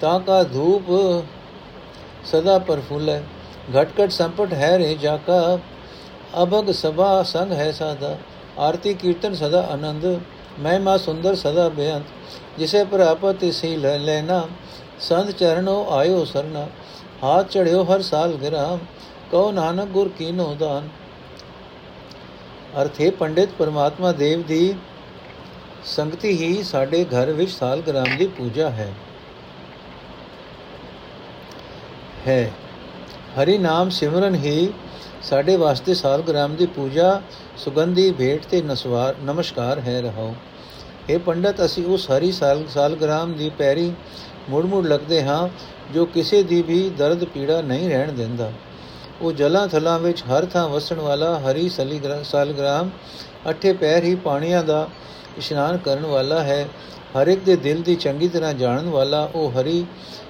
ताका 0.00 0.42
धूप 0.48 0.86
सदा 2.32 2.56
परफुल 2.64 3.10
है 3.10 3.20
घटकट 3.70 4.10
संपट 4.12 4.52
है 4.54 4.76
रे 4.78 4.94
जाका। 5.02 5.38
अभग 6.36 6.70
सभा 6.74 7.08
संग 7.24 7.52
है 7.52 7.70
सादा 7.72 8.10
आरती 8.60 8.94
कीर्तन 8.96 9.34
सदा 9.36 9.60
आनंद। 9.70 10.04
महिमा 10.59 10.97
सुंदर 10.99 11.35
सदा 11.37 11.67
बेअंत 11.71 12.11
जिसे 12.57 12.83
प्रापत 12.87 13.45
सी 13.53 13.75
लेना 13.77 14.41
संत 15.01 15.31
चरणों 15.37 15.79
आयो 15.93 16.19
सरना 16.27 16.67
हाथ 17.21 17.51
चढ़ियो 17.51 17.83
हर 17.85 18.01
साल 18.03 18.37
गिराम 18.39 18.85
ਕਹੋ 19.31 19.51
ਨਾਨਕ 19.51 19.87
ਗੁਰ 19.87 20.09
ਕੀਨੋ 20.09 20.53
ਦਾਨ 20.55 20.87
ਅਰਥੇ 22.81 23.09
ਪੰਡਿਤ 23.11 23.53
ਪਰਮਾਤਮਾ 23.59 24.11
ਦੇਵ 24.11 24.41
ਦੀ 24.43 24.75
ਸੰਗਤੀ 25.85 26.31
ਹੀ 26.37 26.63
ਸਾਡੇ 26.63 27.03
ਘਰ 27.05 27.31
ਵਿੱਚ 27.31 27.51
ਸਾਲਗ੍ਰਾਮ 27.51 28.17
ਦੀ 28.17 28.27
ਪੂਜਾ 28.37 28.69
ਹੈ 28.69 28.89
ਹੈ 32.27 32.51
ਹਰੀ 33.37 33.57
ਨਾਮ 33.57 33.89
ਸਿਮਰਨ 33.89 34.35
ਹੀ 34.35 34.71
ਸਾਡੇ 35.23 35.55
ਵਾਸਤੇ 35.57 35.93
ਸਾਲਗ੍ਰਾਮ 35.93 36.55
ਦੀ 36.55 36.65
ਪੂਜਾ 36.65 37.21
ਸੁਗੰਧੀ 37.57 38.09
ਭੇਟ 38.11 38.45
ਤੇ 38.45 38.61
ਨਸਵਾਰ 38.61 39.15
ਨਮਸਕਾਰ 39.21 39.79
ਹੈ 39.79 40.01
ਰਹਾਓ 40.01 40.33
ਇਹ 41.10 41.18
ਪੰਡਤ, 41.18 41.64
ਅਸੀਂ 41.64 41.84
ਉਸ 41.86 42.10
ਹਰੀ 42.10 42.30
ਸਾਲ, 42.32 42.64
ਸਾਲਗ੍ਰਾਮ 42.68 43.32
ਦੀ 43.32 43.50
ਪੈਰੀ 43.58 43.92
ਮੁੜ 44.50 44.64
ਮੁੜ 44.64 44.86
ਲੱਗਦੇ 44.86 45.22
ਹਾਂ, 45.24 45.48
ਜੋ 45.92 46.04
ਕਿਸੇ 46.06 46.42
ਦੀ 46.42 46.62
ਵੀ 46.62 46.88
ਦਰਦ 46.90 47.24
ਪੀੜਾ 47.24 47.60
ਨਹੀਂ 47.62 47.88
ਰਹਿਣ 47.88 48.12
ਦਿੰਦਾ। 48.12 48.52
ਉਹ 49.22 49.32
ਜਲਾਂ 49.32 49.66
ਥਲਾਂ 49.68 49.98
ਵਿੱਚ 49.98 50.22
ਹਰ 50.22 50.44
ਥਾਂ 50.44 50.68
ਵਸਣ 50.68 50.96
ਵਾਲਾ 50.96 51.38
ਹਰੀ 51.38 51.68
ਸਾਲਗ੍ਰਾਮ, 51.68 52.90
ਅਠੇ 53.50 53.72
ਪੈਰ 53.72 54.04
ਹੀ 54.04 54.14
ਪਾਣੀਆਂ 54.14 54.62
ਦਾ 54.64 54.88
ਇਸ਼ਨਾਨ 55.38 55.76
ਕਰਨ 55.76 56.06
ਵਾਲਾ 56.06 56.42
ਹੈ। 56.42 56.68
ਹਰ 57.16 57.26
ਇੱਕ 57.26 57.40
ਦੇ 57.40 57.56
ਦਿਲ 57.56 57.82
ਦੀ 57.82 57.94
ਚੰਗੀ 57.94 58.28
ਤਰ੍ਹਾਂ 58.28 58.52
ਜਾਣਨ 58.54 58.88
ਵਾਲਾ 58.90 59.30
ਉਹ 59.34 59.50
ਹਰੀ 59.50 59.84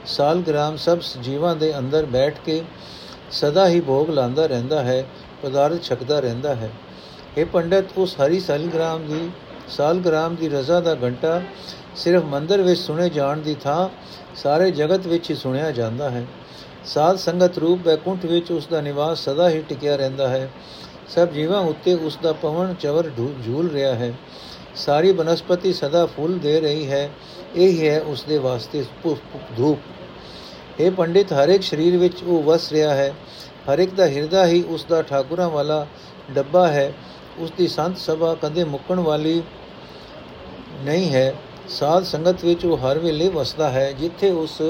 ਸਾਲਗ੍ਰਾਮ 0.06 0.76
ਸਭ 0.76 0.98
ਜੀਵਾਂ 1.22 1.54
ਦੇ 1.56 1.78
ਅੰਦਰ 1.78 2.04
ਬੈਠ 2.06 2.36
ਕੇ 2.44 2.62
ਸਦਾ 3.30 3.68
ਹੀ 3.68 3.80
ਭੋਗ 3.80 4.10
ਲਾਂਦਾ 4.10 4.46
ਰਹਿੰਦਾ 4.46 4.82
ਹੈ, 4.82 5.04
ਪਦਾਰਥ 5.42 5.82
ਛਕਦਾ 5.82 6.20
ਰਹਿੰਦਾ 6.20 6.54
ਹੈ। 6.54 6.70
ਇਹ 7.38 7.46
ਪੰਡਤ, 7.46 7.84
ਉਸ 7.96 8.14
ਹਰੀ 8.20 8.40
ਸਾਲਗ੍ਰਾਮ 8.40 9.06
ਦੀ 9.06 9.28
ਸਾਲਗ੍ਰਾਮ 9.70 10.34
ਦੀ 10.34 10.48
ਰਜ਼ਾ 10.48 10.80
ਦਾ 10.80 10.94
ਘੰਟਾ 10.94 11.40
ਸਿਰਫ 11.96 12.24
ਮੰਦਰ 12.24 12.62
ਵਿੱਚ 12.62 12.80
ਸੁਣੇ 12.80 13.08
ਜਾਣ 13.10 13.38
ਦੀ 13.38 13.54
ਥਾਂ 13.54 13.88
ਸਾਰੇ 14.36 14.70
ਜਗਤ 14.70 15.06
ਵਿੱਚ 15.06 15.30
ਹੀ 15.30 15.34
ਸੁਣਿਆ 15.34 15.70
ਜਾਂਦਾ 15.70 16.10
ਹੈ। 16.10 16.26
ਸਾਧ 16.84 17.16
ਸੰਗਤ 17.16 17.58
ਰੂਪ 17.58 17.80
ਬੈਕੁੰਠ 17.80 18.24
ਵਿੱਚ 18.24 18.52
ਉਸ 18.52 18.66
ਦਾ 18.66 18.80
ਨਿਵਾਸ 18.80 19.24
ਸਦਾ 19.24 19.50
ਹੀ 19.50 19.62
ਟਿਕਿਆ 19.68 19.96
ਰਹਿੰਦਾ 19.96 20.28
ਹੈ। 20.28 20.50
ਸਭ 21.08 21.28
ਜੀਵਾਂ 21.28 21.60
ਉੱਤੇ 21.60 21.94
ਉਸ 21.94 22.18
ਦਾ 22.22 22.32
ਪਵਨ 22.32 22.74
ਚਵਰ 22.74 23.08
ਝੂਲ 23.46 23.70
ਰਿਹਾ 23.70 23.94
ਹੈ। 23.94 24.12
ਸਾਰੀ 24.76 25.12
ਬਨਸਪਤੀ 25.12 25.72
ਸਦਾ 25.72 26.06
ਫੁੱਲ 26.06 26.38
ਦੇ 26.38 26.60
ਰਹੀ 26.60 26.90
ਹੈ। 26.90 27.10
ਇਹ 27.56 27.90
ਹੈ 27.90 28.00
ਉਸ 28.00 28.22
ਦੇ 28.22 28.38
ਵਾਸਤੇ 28.38 28.84
ਧੂਪ। 29.56 29.78
ਇਹ 30.80 30.90
ਪੰਡਿਤ, 30.90 31.32
ਹਰ 31.32 31.48
ਇੱਕ 31.48 31.62
ਸਰੀਰ 31.62 31.96
ਵਿੱਚ 31.96 32.22
ਉਹ 32.22 32.42
ਵਸ 32.42 32.72
ਰਿਹਾ 32.72 32.94
ਹੈ। 32.94 33.14
ਹਰ 33.72 33.78
ਇੱਕ 33.78 33.94
ਦਾ 33.94 34.06
ਹਿਰਦਾ 34.06 34.46
ਹੀ 34.46 34.62
ਉਸ 34.62 34.84
ਦਾ 34.84 35.02
ਠਾਕੁਰਾਂ 35.02 35.50
ਵਾਲਾ 35.50 35.86
ਡੱਬਾ 36.30 36.68
ਹੈ। 36.68 36.92
ਉਸ 37.38 37.52
ਦੀ 37.58 37.68
ਸੰਤ 37.68 37.98
ਸਭਾ 37.98 38.36
ਕਦੇ 38.42 38.64
ਮੁੱਕਣ 38.64 39.00
ਵਾਲੀ 39.00 39.42
ਨਹੀਂ 40.84 41.10
ਹੈ। 41.10 41.34
ਸਾਧ 41.68 42.04
ਸੰਗਤ 42.04 42.44
ਵਿੱਚ 42.44 42.64
ਉਹ 42.64 42.78
ਹਰ 42.78 42.98
ਵੇਲੇ 42.98 43.28
ਵਸਦਾ 43.28 43.70
ਹੈ, 43.70 43.92
ਜਿੱਥੇ 43.92 44.30
ਉਸ 44.30 44.62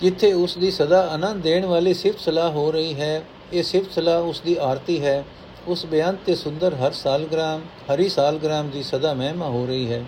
ਜਿੱਥੇ 0.00 0.32
ਉਸ 0.32 0.58
ਦੀ 0.58 0.70
ਸਦਾ 0.70 1.08
ਆਨੰਦ 1.08 1.42
ਦੇਣ 1.42 1.66
ਵਾਲੀ 1.66 1.94
ਸਿਫਤ 1.94 2.20
ਸਲਾਹ 2.20 2.50
ਹੋ 2.50 2.70
ਰਹੀ 2.70 2.94
ਹੈ। 2.94 3.22
ਇਹ 3.52 3.62
ਸਿਫਤ 3.62 3.92
ਸਲਾਹ 3.92 4.20
ਉਸ 4.20 4.40
ਦੀ 4.40 4.56
ਆਰਤੀ 4.60 5.04
ਹੈ। 5.04 5.24
ਉਸ 5.68 5.86
ਬਿਆਨ 5.86 6.16
ਤੇ 6.26 6.34
ਸੁੰਦਰ 6.34 6.74
ਹਰ 6.74 6.92
ਸਾਲਗ੍ਰਾਮ, 6.92 7.60
ਹਰੀ 7.60 8.08
ਸਾਲਗ੍ਰਾਮ 8.08 8.68
ਦੀ 8.68 8.82
ਸਦਾ 8.82 9.14
ਮਹਿਮਾ 9.14 9.46
ਹੋ 9.46 9.66
ਰਹੀ 9.66 9.92
ਹੈ। 9.92 10.04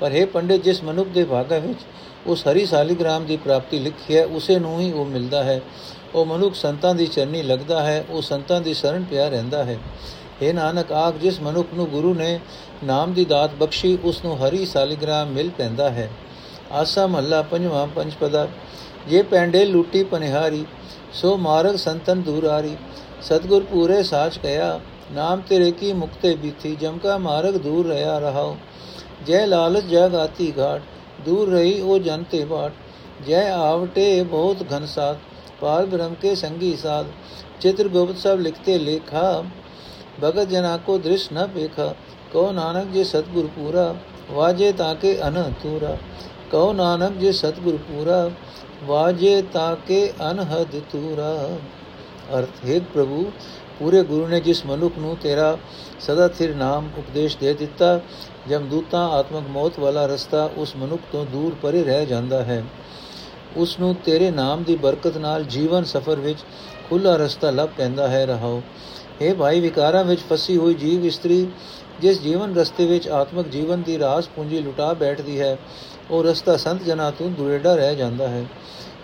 ਪਰ 0.00 0.12
ਇਹ 0.12 0.26
ਪੰਡਿਤ, 0.26 0.62
ਜਿਸ 0.62 0.84
ਮਨੁੱਖ 0.84 1.08
ਦੇ 1.08 1.24
ਭਾਗਾ 1.24 1.58
ਵਿੱਚ 1.58 1.80
ਉਸ 2.26 2.46
ਹਰੀ 2.46 2.66
ਸਾਲਗ੍ਰਾਮ 2.66 3.24
ਦੀ 3.24 3.36
ਪ੍ਰਾਪਤੀ 3.36 3.78
ਲਿਖੀ 3.78 4.16
ਹੈ, 4.16 4.26
ਉਸੇ 4.26 4.58
ਨੂੰ 4.58 4.80
ਹੀ 4.80 4.92
ਉਹ 4.92 5.04
ਮਿਲਦਾ 5.04 5.44
ਹੈ। 5.44 5.60
ਉਹ 6.14 6.26
ਮਨੁੱਖ 6.26 6.54
ਸੰਤਾਂ 6.54 6.94
ਦੀ 6.94 7.06
ਚਰਨੀ 7.06 7.42
ਲੱਗਦਾ 7.42 7.82
ਹੈ, 7.82 8.04
ਉਹ 8.10 8.22
ਸੰਤਾਂ 8.22 8.60
ਦੀ 8.60 8.74
ਸ਼ਰਨ 8.74 9.04
ਪਿਆ 9.10 9.28
ਰਹਿੰਦਾ 9.28 9.64
ਹੈ। 9.64 9.78
ਹੈ 10.42 10.52
ਨਾਨਕ, 10.52 10.92
ਆਖ 10.92 11.16
ਜਿਸ 11.16 11.40
ਮਨੁੱਖ 11.40 11.68
ਨੂੰ 11.74 11.86
ਗੁਰੂ 11.86 12.14
ਨੇ 12.14 12.38
ਨਾਮ 12.84 13.12
ਦੀ 13.12 13.24
ਦਾਤ 13.24 13.54
ਬਖਸ਼ੀ, 13.54 13.98
ਉਸ 14.04 14.24
ਨੂੰ 14.24 14.36
ਹਰੀ 14.38 14.66
ਸਾਲਿਗ੍ਰਾਮ 14.66 15.28
ਮਿਲ 15.28 15.50
ਪੈਂਦਾ 15.50 15.90
ਹੈ। 15.90 16.10
ਆਸਾ 16.72 17.06
ਮਹੱਲਾ 17.06 17.42
ਪੰਜਵਾਂ, 17.42 17.86
ਪੰਜ 17.86 18.14
ਪਦਾ, 18.20 18.46
ਜੇ 19.08 19.22
ਪੈਂਡੇ 19.22 19.64
ਲੂਟੀ 19.64 20.02
ਪਨਿਹਾਰੀ, 20.04 20.64
ਸੋ 21.12 21.36
ਮਾਰਗ 21.36 21.76
ਸੰਤਨ 21.76 22.22
ਦੂਰਾਰੀ 22.22 22.76
ਸਤਗੁਰ 23.22 23.62
ਪੂਰੇ 23.62 24.02
ਸਾਚ 24.02 24.38
ਕਹਿਆ 24.38 24.80
ਨਾਮ 25.12 25.40
ਤੇਰੇ 25.40 25.70
ਕੀ 25.70 25.92
ਮੁਕਤੇ 25.92 26.34
ਬੀਤੀ, 26.34 26.74
ਜਮ 26.76 26.98
ਕਾ 26.98 27.18
ਮਾਰਗ 27.18 27.54
ਦੂਰ 27.54 27.86
ਰਹਾ 27.86 28.18
ਰਹਾਉ। 28.18 28.56
ਜੈ 29.26 29.46
ਲਾਲਚ 29.46 29.84
ਜਗ 29.84 30.14
ਆਤੀ 30.14 30.52
ਘਾਟ, 30.58 30.82
ਦੂਰ 31.24 31.48
ਰਹੀ 31.48 31.80
ਉਹ 31.80 31.98
ਜਨ 31.98 32.22
ਤੇ 32.22 32.44
ਬਾਟ 32.44 32.72
ਜੈ 33.26 33.50
ਆਵਟੇ 33.50 34.22
ਬਹੁਤ 34.22 34.64
ਘਨਸਾਤ 34.72 35.18
ਪਾਰ 35.60 35.86
ਬ੍ਰਹਮ 35.86 36.14
ਕੇ 36.14 36.34
ਸੰਗੀ 36.34 36.76
ਸਾਧ 36.76 37.06
ਚਿਤ੍ਰਗੁਪਤ 37.60 38.18
ਸਾਹਿਬ 38.18 38.40
ਲਿਖਤੇ 38.40 38.78
ਲੇਖਾ 38.78 39.42
ਭਗਤ 40.22 40.48
ਜਨਾ 40.48 40.76
ਕੋ 40.76 40.98
ਦ੍ਰਿਸ਼ 40.98 41.32
ਨ 41.32 41.46
ਪੇਖਾ 41.46 41.94
ਕਉ 42.32 42.50
ਨਾਨਕ 42.52 42.92
ਜੇ 42.92 43.04
ਸਤਗੁਰ 43.04 43.46
ਪੂਰਾ 43.56 43.94
ਵਾਜੇ 44.30 44.72
ਤਾਕੇ 44.72 45.16
ਅਨਹਤੂਰਾ 45.22 45.96
ਕਉ 46.52 46.72
ਨਾਨਕ 46.72 47.18
ਜੇ 47.18 47.32
ਸਤਗੁਰ 47.32 47.76
ਪੂਰਾ 47.84 48.30
ਵਾਜੇ 48.84 49.40
ਤਾਕੇ 49.52 50.00
ਅਨਹਦ 50.30 50.80
ਤੂਰਾ 50.92 51.32
ਅਰਥ 52.32 52.64
ਹੈ 52.64 52.78
ਪ੍ਰਭੂ 52.94 53.24
ਪੂਰੇ 53.78 54.02
ਗੁਰੂ 54.02 54.26
ਨੇ 54.26 54.40
ਜਿਸ 54.40 54.64
ਮਨੁੱਖ 54.66 54.98
ਨੂੰ 54.98 55.16
ਤੇਰਾ 55.16 55.56
ਸਦਾ 56.00 56.28
ਥਿਰ 56.28 56.54
ਨਾਮ 56.54 56.88
ਉਪਦੇਸ਼ 56.98 57.36
ਦੇ 57.38 57.52
ਦਿੱਤਾ 57.54 57.98
ਜਮਦੂਤਾਂ 58.48 59.08
ਆਤਮਕ 59.10 59.48
ਮੌਤ 59.50 59.78
ਵਾਲਾ 59.80 60.06
ਰਸਤਾ 60.06 60.48
ਉਸ 60.56 60.76
ਮਨੁੱਖ 60.76 61.00
ਤੋਂ 61.12 61.24
ਦੂਰ 61.26 61.54
ਪਰੇ 61.62 61.82
ਰਹਿ 61.84 62.06
ਜਾਂਦਾ 62.06 62.42
ਹੈ 62.44 62.62
ਉਸ 63.56 63.78
ਨੂੰ 63.80 63.94
ਤੇਰੇ 64.04 64.30
ਨਾਮ 64.30 64.62
ਦੀ 64.62 64.76
ਬਰਕਤ 64.76 65.16
ਨਾਲ 65.18 65.44
ਜੀਵਨ 65.46 65.84
ਸਫਰ 65.84 66.20
ਵਿੱਚ 66.20 66.38
ਖੁੱਲਾ 66.88 67.16
ਰਸਤਾ 67.16 67.50
ਲੱਭ 67.50 67.68
ਪੈਂਦਾ 67.76 68.08
ਹੈ 68.08 68.24
ਰਹਾਓ 68.26 68.62
ਇਹ 69.22 69.34
ਭਾਈ, 69.34 69.60
ਵਿਕਾਰਾਂ 69.60 70.04
ਵਿੱਚ 70.04 70.20
ਫਸੀ 70.20 70.56
ਹੋਈ 70.56 70.74
ਜੀਵ 70.74 71.04
ਇਸਤਰੀ, 71.04 71.46
ਜਿਸ 72.00 72.20
ਜੀਵਨ 72.20 72.54
ਰਸਤੇ 72.56 72.86
ਵਿੱਚ 72.86 73.08
ਆਤਮਕ 73.08 73.48
ਜੀਵਨ 73.48 73.82
ਦੀ 73.82 73.98
ਰਾਸ 73.98 74.28
ਪੂੰਜੀ 74.28 74.60
ਲੁਟਾ 74.60 74.92
ਬੈਠਦੀ 74.92 75.40
ਹੈ, 75.40 75.58
ਉਹ 76.10 76.24
ਰਸਤਾ 76.24 76.56
ਸੰਤ 76.56 76.82
ਜਨਾਂ 76.82 77.12
ਤੋਂ 77.12 77.30
ਦੁਰੇਡਾ 77.30 77.74
ਰਹਿ 77.74 77.96
ਜਾਂਦਾ 77.96 78.28
ਹੈ। 78.28 78.44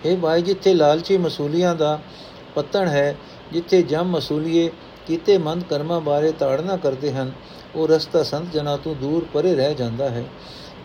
ਇਹ 0.04 0.16
ਭਾਈ, 0.16 0.42
ਜਿੱਥੇ 0.42 0.74
ਲਾਲਚੀ 0.74 1.16
ਮਸੂਲੀਆਂ 1.16 1.74
ਦਾ 1.74 1.98
ਪਤਨ 2.54 2.86
ਹੈ, 2.86 3.16
ਜਿੱਥੇ 3.52 3.82
ਜਮ 3.82 4.10
ਮਸੂਲੀਏ 4.10 4.70
ਕੀਤੇ 5.06 5.38
ਮੰਦ 5.38 5.64
ਕਰਮਾਂ 5.64 6.00
ਬਾਰੇ 6.00 6.32
ਤਾੜਨਾ 6.32 6.76
ਕਰਦੇ 6.76 7.12
ਹਨ, 7.12 7.32
ਉਹ 7.74 7.88
ਰਸਤਾ 7.88 8.22
ਸੰਤ 8.22 8.52
ਜਨਾਂ 8.52 8.78
ਤੋਂ 8.78 8.94
ਦੂਰ 8.94 9.26
ਪਰੇ 9.32 9.54
ਰਹਿ 9.54 9.74
ਜਾਂਦਾ 9.74 10.10
ਹੈ। 10.10 10.24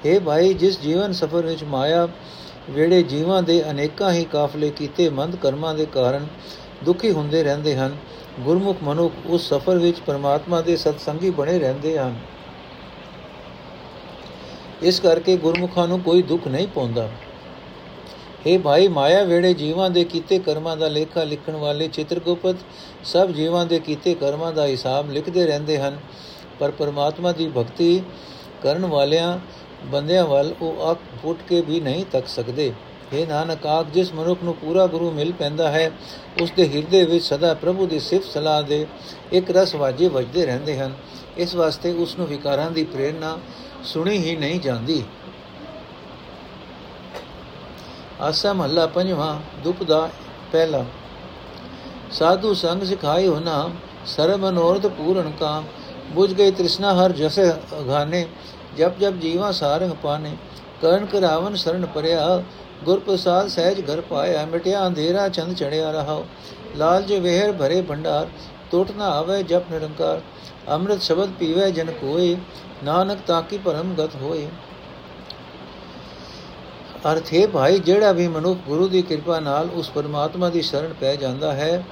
ਇਹ 0.06 0.20
ਭਾਈ, 0.20 0.54
ਜਿਸ 0.54 0.82
ਜੀਵਨ 0.82 1.12
ਸਫਰ 1.12 1.46
ਵਿੱਚ 1.46 1.64
ਮਾਇਆ 1.64 2.08
ਵੇੜੇ 2.70 3.04
ਜੀਵਾਂ 3.04 3.44
ਦੇ 3.44 3.64
ਅਨੇਕਾਂ 3.72 4.12
ਹੀ 4.12 4.24
ਕਾਫਲੇ 4.24 4.70
ਕੀਤੇ 4.70 5.10
ਮੰਦ 5.10 5.36
ਕਰਮਾਂ 5.36 5.76
ਦੇ 5.76 5.86
ਕਾਰਨ 5.86 6.28
ਦੁਖੀ 6.84 7.12
ਹੁੰਦੇ 7.12 7.44
ਰਹਿੰਦੇ 7.44 7.76
ਹਨ 7.76 7.96
ਗੁਰਮੁਖ 8.40 8.84
ਮਨੁੱਖ 8.84 9.14
ਉਸ 9.26 9.48
ਸਫਰ 9.50 9.78
ਵਿੱਚ 9.78 10.00
ਪਰਮਾਤਮਾ 10.00 10.62
ਦੇ 10.62 10.76
ਸਤਸੰਗੀ 10.78 11.30
ਬਣੇ 11.30 11.58
ਰਹਿੰਦੇ 11.60 11.98
ਹਨ। 11.98 12.16
ਇਸ 14.84 15.00
ਕਰਕੇ 15.00 15.38
ਗੁਰਮੁਖਾਂ 15.38 15.88
ਨੂੰ 15.88 16.00
ਕੋਈ 16.00 16.22
ਦੁੱਖ 16.22 16.48
ਨਹੀਂ 16.48 16.68
ਪਹੁੰਚਦਾ 16.68 17.10
हे 18.48 18.60
ਭਾਈ, 18.62 18.88
ਮਾਇਆ 18.88 19.24
ਵੇੜੇ 19.24 19.54
ਜੀਵਾਂ 19.54 19.90
ਦੇ 19.90 20.04
ਕੀਤੇ 20.04 20.38
ਕਰਮਾਂ 20.40 20.76
ਦਾ 20.78 20.88
ਲੇਖਾ 20.88 21.24
ਲਿਖਣ 21.24 21.56
ਵਾਲੇ 21.56 21.88
ਚਿਤਰਗੁਪਤ 21.88 22.56
ਸਭ 23.04 23.32
ਜੀਵਾਂ 23.32 23.66
ਦੇ 23.66 23.80
ਕੀਤੇ 23.80 24.14
ਕਰਮਾਂ 24.16 24.52
ਦਾ 24.54 24.66
ਹਿਸਾਬ 24.68 25.10
ਲਿਖਦੇ 25.12 25.46
ਰਹਿੰਦੇ 25.46 25.78
ਹਨ, 25.78 25.98
ਪਰ 26.60 26.72
ਪਰਮਾਤਮਾ 26.72 27.32
ਦੀ 27.32 27.48
ਭਗਤੀ 27.58 28.02
ਕਰਨ 28.64 28.86
ਵਾਲਿਆਂ, 28.86 29.38
ਬੰਦਿਆਂ 29.86 30.26
ਵੱਲ 30.26 30.54
ਉਹ 30.62 30.92
ਅੱਖ 30.92 31.00
ਫੁੱਟ 31.22 31.42
ਕੇ 31.50 31.62
ਵੀ 31.62 31.80
ਨਹੀਂ 31.80 32.06
ਤੱਕ 32.12 32.28
ਸਕਦੇ। 32.28 32.72
ਇਹ 33.14 33.28
ਨਾਨਕ 33.28 33.66
ਆਖ 33.66 33.86
ਜਿਸ 33.86 34.14
ਮਨੁੱਖ 34.14 34.44
ਨੂੰ 34.44 34.56
ਪੂਰਾ 34.56 34.88
ਗੁਰੂ 34.88 35.12
ਮਿਲ 35.12 35.32
ਪੈਂਦਾ 35.32 35.72
ਹੈ, 35.72 35.92
ਉਸ 36.42 36.52
ਦੇ 36.52 36.70
ਹਿਰਦੇ 36.70 37.04
ਵਿੱਚ 37.06 37.26
ਸਦਾ 37.26 37.54
ਪ੍ਰਭੂ 37.54 37.88
ਦੀ 37.88 38.00
ਸਿਫਤ 38.00 38.32
ਸਲਾਹ 38.32 38.64
ਦੇ 38.64 38.86
ਇੱਕ 39.32 39.52
ਰਸ 39.52 39.76
ਵਾਜੇ 39.76 40.08
ਵੱਜਦੇ 40.08 40.46
ਰਹਿੰਦੇ 40.46 40.80
ਹਨ। 40.80 40.94
ਇਸ 41.38 41.56
ਵਾਸਤੇ 41.56 41.92
ਉਸ 41.94 42.18
ਨੂੰ 42.18 42.28
ਵਿਕਾਰਾਂ 42.28 42.72
ਦੀ 42.72 42.84
ਪ੍ਰੇਰਣਾ 42.84 43.38
ਸੁਣੀ 43.84 44.18
ਹੀ 44.18 44.36
ਨਹੀਂ 44.36 44.60
ਜਾਂਦੀ। 44.60 45.04
ਆਸਾ 48.22 48.54
ਮਹੱਲਾ 48.54 48.86
ਪੰਜਵਾਂ 48.88 49.40
ਦੁਪ 49.64 49.84
ਦਾ 49.84 50.10
ਪਹਿਲਾ। 50.52 50.86
ਸਾਧੂ 52.12 52.54
ਸੰਗ 52.54 52.84
ਸਿਖਾਈ 52.84 53.28
ਹੋਣਾ 53.28 53.70
ਸਰਬ 54.06 54.40
ਮਨੋਰਥ 54.40 54.88
ਪੂਰਨ 54.88 55.32
ਕਾਮ, 55.40 55.66
ਬੁਝ 56.12 56.34
ਗਈ 56.34 56.52
ਤ੍ਰਿਸ਼ਨਾ 56.52 56.94
ਹਰ 56.94 57.12
ਜਸੇ 57.12 57.50
ਅਗਾਨੇ 57.52 58.28
ਜਬ 58.78 59.00
ਜਬ 59.00 59.20
ਜੀਵਾ 59.20 59.52
ਸਾਰੰਗ 59.52 59.92
ਪਾਨੇ 59.92 60.36
ਕਰਨ 60.82 61.06
ਕਰਾਵਨ 61.06 61.56
ਸਰਣ 61.56 61.86
ਪਰਿਆ 61.86 62.44
ਗੁਰ 62.86 63.00
ਪ੍ਰਸਾਦ 63.00 63.48
ਸਹਿਜ 63.48 63.82
ਘਰ 63.82 64.02
ਪਾਇਆ, 64.02 64.46
ਮਿਟਿਆ 64.46 64.86
ਅੰਧੇਰਾ 64.88 65.28
ਚੰਦ 65.30 65.56
ਚੜਿਆ 65.56 65.92
ਰਹਾ 65.92 66.24
ਲਾਲ 66.78 67.04
ਜੇ 67.04 67.20
ਵਹਿਰ 67.20 67.52
ਭਰੇ 67.52 67.82
ਭੰਡਾਰ, 67.82 68.28
ਟੁੱਟ 68.72 68.92
ਨਾ 68.92 69.06
ਆਵੇ 69.10 69.42
ਜਪ 69.44 69.72
ਨਿਰੰਕਾਰ। 69.72 70.22
ਅੰਮ੍ਰਿਤ 70.70 71.02
ਸ਼ਬਦ 71.02 71.32
ਪੀਵੇ 71.40 71.72
ਜਨ 71.72 71.92
ਕੋਏ, 71.92 72.36
ਨਾਨਕ 72.84 73.20
ਤਾਂ 73.28 73.42
ਕੀ 73.42 73.58
ਪਰਮ 73.58 73.94
ਗਤ 73.96 74.16
ਹੋਏ। 74.16 74.48
ਅਰਥ 77.12 77.34
ਹੈ 77.34 77.46
ਭਾਈ, 77.48 77.80
ਜਿਹੜਾ 77.80 78.12
ਵੀ 78.12 78.28
ਮਨੁੱਖ 78.28 78.60
ਗੁਰੂ 78.68 78.88
ਦੀ 78.88 79.02
ਕਿਰਪਾ 79.02 79.40
ਨਾਲ 79.40 79.70
ਉਸ 79.74 79.90
ਪਰਮਾਤਮਾ 79.90 80.50
ਦੀ 80.50 80.62
ਸ਼ਰਨ 80.62 80.94
ਪੈ 80.94 81.16
ਜਾਂਦਾ 81.16 81.54
ਹੈ, 81.54 81.84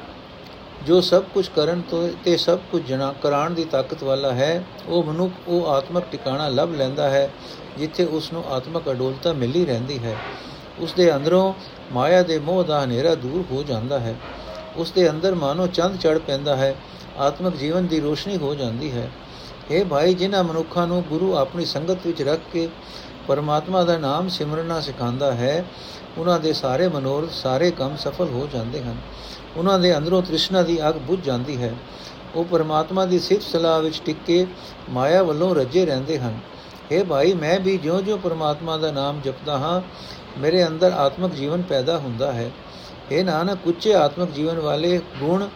ਜੋ 0.86 1.00
ਸਭ 1.01 1.24
ਕੁਝ 1.34 1.48
ਕਰਨ 1.50 1.82
ਤੋਂ 1.82 2.08
ਤੇ 2.25 2.36
ਸਭ 2.38 2.60
ਕੁਝ 2.72 2.82
ਜਨਾ 2.84 3.13
ਕਰਾਣ 3.24 3.54
ਦੀ 3.54 3.63
ਤਾਕਤ 3.63 4.04
ਵਾਲਾ 4.04 4.32
ਹੈ, 4.34 4.63
ਉਹ 4.88 5.04
ਮਨੁੱਖ, 5.04 5.32
ਉਹ 5.48 5.68
ਆਤਮਕ 5.68 6.04
ਟਿਕਾਣਾ 6.12 6.48
ਲੱਭ 6.50 6.74
ਲੈਂਦਾ 6.74 7.10
ਹੈ, 7.10 7.30
ਜਿੱਥੇ 7.77 8.06
ਉਸ 8.06 8.32
ਨੂੰ 8.34 8.44
ਆਤਮਕ 8.50 8.92
ਅਡੋਲਤਾ 8.92 9.34
ਮਿਲੀ 9.34 9.65
ਰਹਿੰਦੀ 9.65 9.98
ਹੈ। 10.00 10.15
ਉਸ 10.79 10.94
ਦੇ 10.94 11.15
ਅੰਦਰੋਂ 11.15 11.53
ਮਾਇਆ 11.91 12.24
ਦੇ 12.24 12.39
ਮੋਹ 12.39 12.63
ਦਾ 12.63 12.84
ਹਨੇਰਾ 12.84 13.15
ਦੂਰ 13.15 13.55
ਹੋ 13.55 13.63
ਜਾਂਦਾ 13.63 14.00
ਹੈ। 14.00 14.15
ਉਸ 14.75 14.91
ਦੇ 14.91 15.10
ਅੰਦਰ 15.10 15.36
ਮਾਨੋ 15.36 15.67
ਚੰਦ 15.67 16.00
ਚੜ 16.00 16.17
ਪੈਂਦਾ 16.17 16.55
ਹੈ। 16.55 16.75
ਆਤਮਕ 17.17 17.55
ਜੀਵਨ 17.55 17.88
ਦੀ 17.88 18.00
ਰੋਸ਼ਨੀ 18.00 18.38
ਹੋ 18.38 18.55
ਜਾਂਦੀ 18.55 18.91
ਹੈ। 18.91 19.12
ਇਹ 19.72 19.86
ਭਾਈ, 19.86 20.13
ਜਿਨ੍ਹਾਂ 20.13 20.44
ਮਨੁੱਖਾਂ 20.44 20.88
ਨੂੰ 20.88 21.03
ਗੁਰੂ 21.10 21.38
ਆਪਣੀ 21.38 21.65
ਸੰਗਤ 21.65 21.98
ਵਿੱਚ 22.05 22.22
ਰੱਖ 22.22 22.39
ਕੇ 22.53 22.70
ਪਰਮਾਤਮਾ 23.27 23.84
ਦਾ 23.84 23.98
ਨਾਮ 23.98 24.29
ਸਿਮਰਨਾ 24.29 24.82
ਸਿਖਾਉਂਦਾ 24.82 25.34
ਹੈ, 25.34 25.65
ਉਹਨਾਂ 26.17 26.39
ਦੇ 26.39 26.53
ਸਾਰੇ 26.53 26.88
ਮਨੋਰਥ, 26.88 27.32
ਸਾਰੇ 27.32 27.72
ਕੰਮ 27.72 27.96
ਸਫਲ 27.96 28.25
ਹੋ 28.25 28.50
ਜਾਂਦੇ 28.53 28.84
ਹਨ। 28.84 28.96
ਉਹਨਾਂ 29.58 29.79
ਦੇ 29.79 29.98
ਅੰਦਰੋਂ 29.98 30.22
ਤ੍ਰਿਸ਼ਨਾ 30.22 30.62
ਦੀ 30.62 30.89
ਅੱਗ 30.89 30.96
ਬੁਝ 30.96 31.22
ਜਾਂਦੀ 31.22 31.62
ਹੈ। 31.62 31.75
ਉਹ 32.36 32.46
ਪਰਮਾਤਮਾ 32.46 33.05
ਦੀ 33.05 33.20
ਸਿਫਤ 33.20 33.41
ਸਲਾਹ 33.41 33.82
ਵਿੱਚ 33.82 34.01
ਟਿਕ 34.05 34.17
ਕੇ 34.25 34.48
ਮਾਇਆ 34.89 35.24
ਵੱਲੋਂ 35.24 35.55
ਰੱਜੇ 35.55 35.86
ਰਹਿੰਦੇ 35.86 36.20
ਹਨ। 36.20 36.39
ਇਹ 36.92 37.04
ਭਾਈ, 37.04 37.34
ਮੈਂ 37.34 37.60
ਵੀ 37.60 37.77
ਜਿਉਂ-ਜਿਉਂ 37.77 38.18
ਪਰਮਾਤਮਾ 38.18 38.77
ਦਾ 38.77 38.92
ਨਾਮ 38.92 39.22
ਜਪਦਾ 39.22 39.58
ਹਾਂ, 39.58 39.82
ਮੇਰੇ 40.39 40.68
ਅੰਦਰ 40.68 40.92
ਆਤਮਿਕ 40.92 41.34
ਜੀਵਨ 41.34 41.62
ਪੈਦਾ 41.62 41.98
ਹੁੰਦਾ 41.98 42.32
ਹੈ। 42.32 42.51
ਇਹ 43.12 43.25
ਨਾਨਕ, 43.25 43.60
ਉੱਚੇ 43.65 43.94
ਆਤਮਿਕ 43.94 44.32
ਜੀਵਨ 44.32 44.60
ਵਾਲੇ 44.60 45.01
ਗੁਣ 45.20 45.48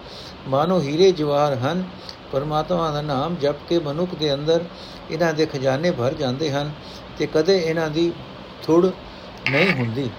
ਮਾਨੋ 0.48 0.82
ਹੀਰੇ 0.82 1.12
ਜਵਾਹਰ 1.12 1.54
ਹਨ। 1.54 1.84
ਪਰਮਾਤਮਾ 2.32 2.92
ਦਾ 2.92 3.02
ਨਾਮ 3.02 3.36
ਜਪ 3.36 3.56
ਕੇ 3.70 3.80
ਮਨੁੱਖ 3.80 4.16
ਦੇ 4.16 4.34
ਅੰਦਰ 4.34 4.64
ਇਹਨਾਂ 5.12 5.34
ਦੇ 5.34 5.46
ਖਜ਼ਾਨੇ 5.46 5.92
ਭਰ 5.92 6.14
ਜਾਂਦੇ 6.14 6.52
ਹਨ 6.52 6.72
ਤੇ 7.18 7.28
ਕਦੇ 7.28 7.58
ਇਹਨਾਂ 7.58 7.90
ਦੀ 7.90 8.12
ਥੁੜ 8.64 8.86
ਨਹੀਂ 9.52 9.72
ਹੁੰਦੀ। 9.72 10.10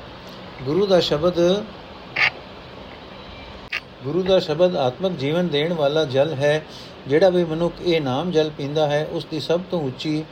ਗੁਰੂ 0.62 0.86
ਦਾ 0.86 1.00
ਸ਼ਬਦ, 1.00 1.34
ਗੁਰੂ 4.04 4.22
ਦਾ 4.22 4.38
ਸ਼ਬਦ 4.38 4.76
ਆਤਮਿਕ 4.76 5.12
ਜੀਵਨ 5.12 5.48
ਦੇਣ 5.48 5.72
ਵਾਲਾ 5.72 6.04
ਜਲ 6.04 6.34
ਹੈ, 6.34 6.64
ਜਿਹੜਾ 7.08 7.28
ਵੀ 7.28 7.44
ਮਨੁੱਖ 7.44 7.74
ਇਹ 7.82 8.00
ਨਾਮ 8.00 8.30
ਜਲ 8.30 8.50
ਪੀਂਦਾ 8.50 8.86
ਹੈ, 8.86 9.08
ਉਸ 9.10 9.24
ਦੀ 9.24 9.40
ਸਭ 9.40 9.60
ਤੋਂ 9.70 9.82
ਉੱਚੀ 9.82 10.24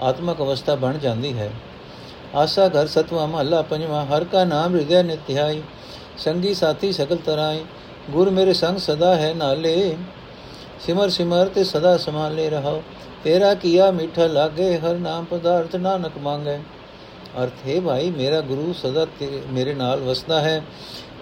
ਆਤਮਿਕ 0.00 0.38
ਅਵਸਥਾ 0.38 0.74
ਬਣ 0.74 0.98
ਜਾਂਦੀ 0.98 1.38
ਹੈ। 1.38 1.50
ਆਸਾ 2.34 2.68
ਘਰ 2.68 2.86
ਸਤਵਾ 2.86 3.26
ਮਹੱਲਾ 3.26 3.62
ਪੰਜਵਾ, 3.62 4.04
ਹਰ 4.04 4.24
ਕਾ 4.24 4.44
ਨਾਮ 4.44 4.76
ਹਿਰਦੈ 4.76 5.02
ਨਿਤਿਆਈ, 5.02 5.62
ਸੰਗੀ 6.18 6.54
ਸਾਥੀ 6.54 6.92
ਸਕਲ 6.92 7.16
ਤਰਾਈ, 7.16 7.64
ਗੁਰ 8.10 8.30
ਮੇਰੇ 8.30 8.52
ਸੰਗ 8.52 8.78
ਸਦਾ 8.78 9.16
ਹੈ 9.16 9.34
ਨਾਲੇ। 9.34 9.96
ਸਿਮਰ 10.80 11.08
ਸਿਮਰ 11.08 11.46
ਤੇ 11.46 11.64
ਸਦਾ 11.64 11.96
ਸਮਾਲੇ 11.96 12.50
ਰਹੋ 12.50 12.82
ਤੇਰਾ 13.24 13.54
ਕੀਆ 13.54 13.90
ਮਿੱਠਾ 13.90 14.26
ਲਾਗੇ, 14.26 14.78
ਹਰ 14.78 14.94
ਨਾਮ 14.94 15.24
ਪਦਾਰਥ 15.24 15.76
ਨਾਨਕ 15.76 16.18
ਮੰਗੇ। 16.18 16.58
ਅਰਥ, 17.42 17.68
ਹੈ 17.68 17.80
ਭਾਈ, 17.80 18.10
ਮੇਰਾ 18.10 18.40
ਗੁਰੂ 18.40 18.72
ਸਦਾ 18.72 19.06
ਮੇਰੇ 19.52 19.74
ਨਾਲ 19.74 20.00
ਵਸਦਾ 20.00 20.40
ਹੈ, 20.40 20.62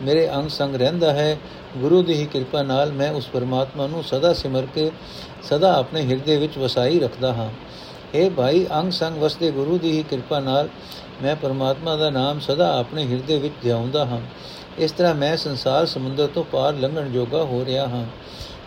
ਮੇਰੇ 0.03 0.31
ਅੰਗ 0.31 0.49
ਸੰਗ 0.49 0.75
ਰਹਿੰਦਾ 0.75 1.13
ਹੈ। 1.13 1.37
ਗੁਰੂ 1.79 2.03
ਦੀ 2.03 2.15
ਹੀ 2.15 2.27
ਕਿਰਪਾ 2.27 2.63
ਨਾਲ 2.63 2.93
ਮੈਂ 2.93 3.13
ਉਸ 3.13 3.27
ਪਰਮਾਤਮਾ 3.27 3.87
ਨੂੰ 3.87 4.05
ਸਦਾ 4.05 4.33
ਸਿਮਰ 4.33 4.67
ਕੇ, 4.75 4.91
ਸਦਾ 5.43 5.75
ਆਪਣੇ 5.75 6.07
ਹਿਰਦੇ 6.07 6.37
ਵਿੱਚ 6.37 6.59
ਵਸਾਈ 6.59 7.01
ਰੱਖਦਾ 7.01 7.33
ਹਾਂ। 7.33 7.51
हे 8.15 8.31
ਭਾਈ, 8.31 8.67
ਅੰਗ 8.79 8.93
ਸੰਗ 8.93 9.17
ਵਸਦੇ 9.17 9.51
ਗੁਰੂ 9.51 9.79
ਦੀ 9.79 9.91
ਹੀ 9.93 10.03
ਕਿਰਪਾ 10.03 10.41
ਨਾਲ 10.41 10.69
ਮੈਂ 11.23 11.37
ਪਰਮਾਤਮਾ 11.37 11.97
ਦਾ 11.97 12.11
ਨਾਮ 12.11 12.41
ਸਦਾ 12.41 12.79
ਆਪਣੇ 12.79 13.07
ਹਿਰਦੇ 13.07 13.39
ਵਿੱਚ 13.39 13.55
ਧਿਆਉਂਦਾ 13.63 14.05
ਹਾਂ। 14.05 14.21
ਇਸ 14.79 14.93
ਤਰ੍ਹਾਂ 14.93 15.15
ਮੈਂ 15.15 15.37
ਸੰਸਾਰ 15.37 15.87
ਸਮੁੰਦਰ 15.87 16.27
ਤੋਂ 16.27 16.45
ਪਾਰ 16.45 16.75
ਲੰਘਣ 16.75 17.09
ਜੋਗਾ 17.09 17.43
ਹੋ 17.45 17.65
ਰਿਹਾ 17.65 17.87
ਹਾਂ। 17.89 18.05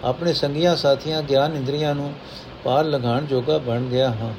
ਆਪਣੇ 0.04 0.34
ਸੰਗੀਆਂ 0.34 0.76
ਸਾਥੀਆਂ, 0.76 1.22
ਗਿਆਨ 1.22 1.56
ਇੰਦਰੀਆਂ 1.56 1.96
ਨੂੰ 1.96 2.14
ਪਾਰ 2.64 2.86
ਲੰਘਾਣ 2.86 3.26
ਜੋਗਾ 3.26 3.58
ਬਣ 3.58 3.82
ਗਿਆ 3.82 4.10
ਹਾਂ। 4.10 4.34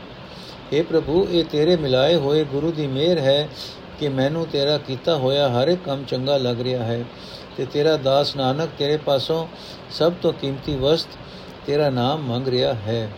हे 0.73 0.85
ਪ੍ਰਭੂ, 0.85 1.27
ਇਹ 1.31 1.45
ਤੇਰੇ 1.45 1.77
ਮਿਲਾਏ 1.77 2.15
ਹੋਏ 2.15 2.45
ਗੁਰੂ 2.45 2.73
ਦੀ 2.73 2.87
ਮਿਹਰ 2.87 3.19
ਹੈ 3.19 3.49
ਕਿ 4.00 4.09
ਮੈਨੂੰ 4.09 4.47
ਤੇਰਾ 4.47 4.79
ਕੀਤਾ 4.79 5.17
ਹੋਇਆ 5.17 5.49
ਹਰ 5.49 5.69
ਇੱਕ 5.69 5.85
ਕੰਮ 5.85 6.05
ਚੰਗਾ 6.05 6.37
ਲੱਗ 6.37 6.61
ਰਿਹਾ 6.61 6.85
ਹੈ 6.85 7.05
ਤੇ 7.57 7.67
ਤੇਰਾ 7.67 7.97
ਦਾਸ 7.97 8.37
ਨਾਨਕ 8.37 8.69
ਤੇਰੇ 8.79 8.97
ਪਾਸੋਂ 8.97 9.47
ਸਭ 9.91 10.12
ਤੋਂ 10.23 10.33
ਕੀਮਤੀ 10.33 10.77
ਵਸਤ 10.77 11.09
ਤੇਰਾ 11.67 11.91
ਨਾਮ 11.91 12.23
ਮੰਗ 12.23 12.49
ਰਿਹਾ 12.49 12.75
ਹੈ। 12.75 13.11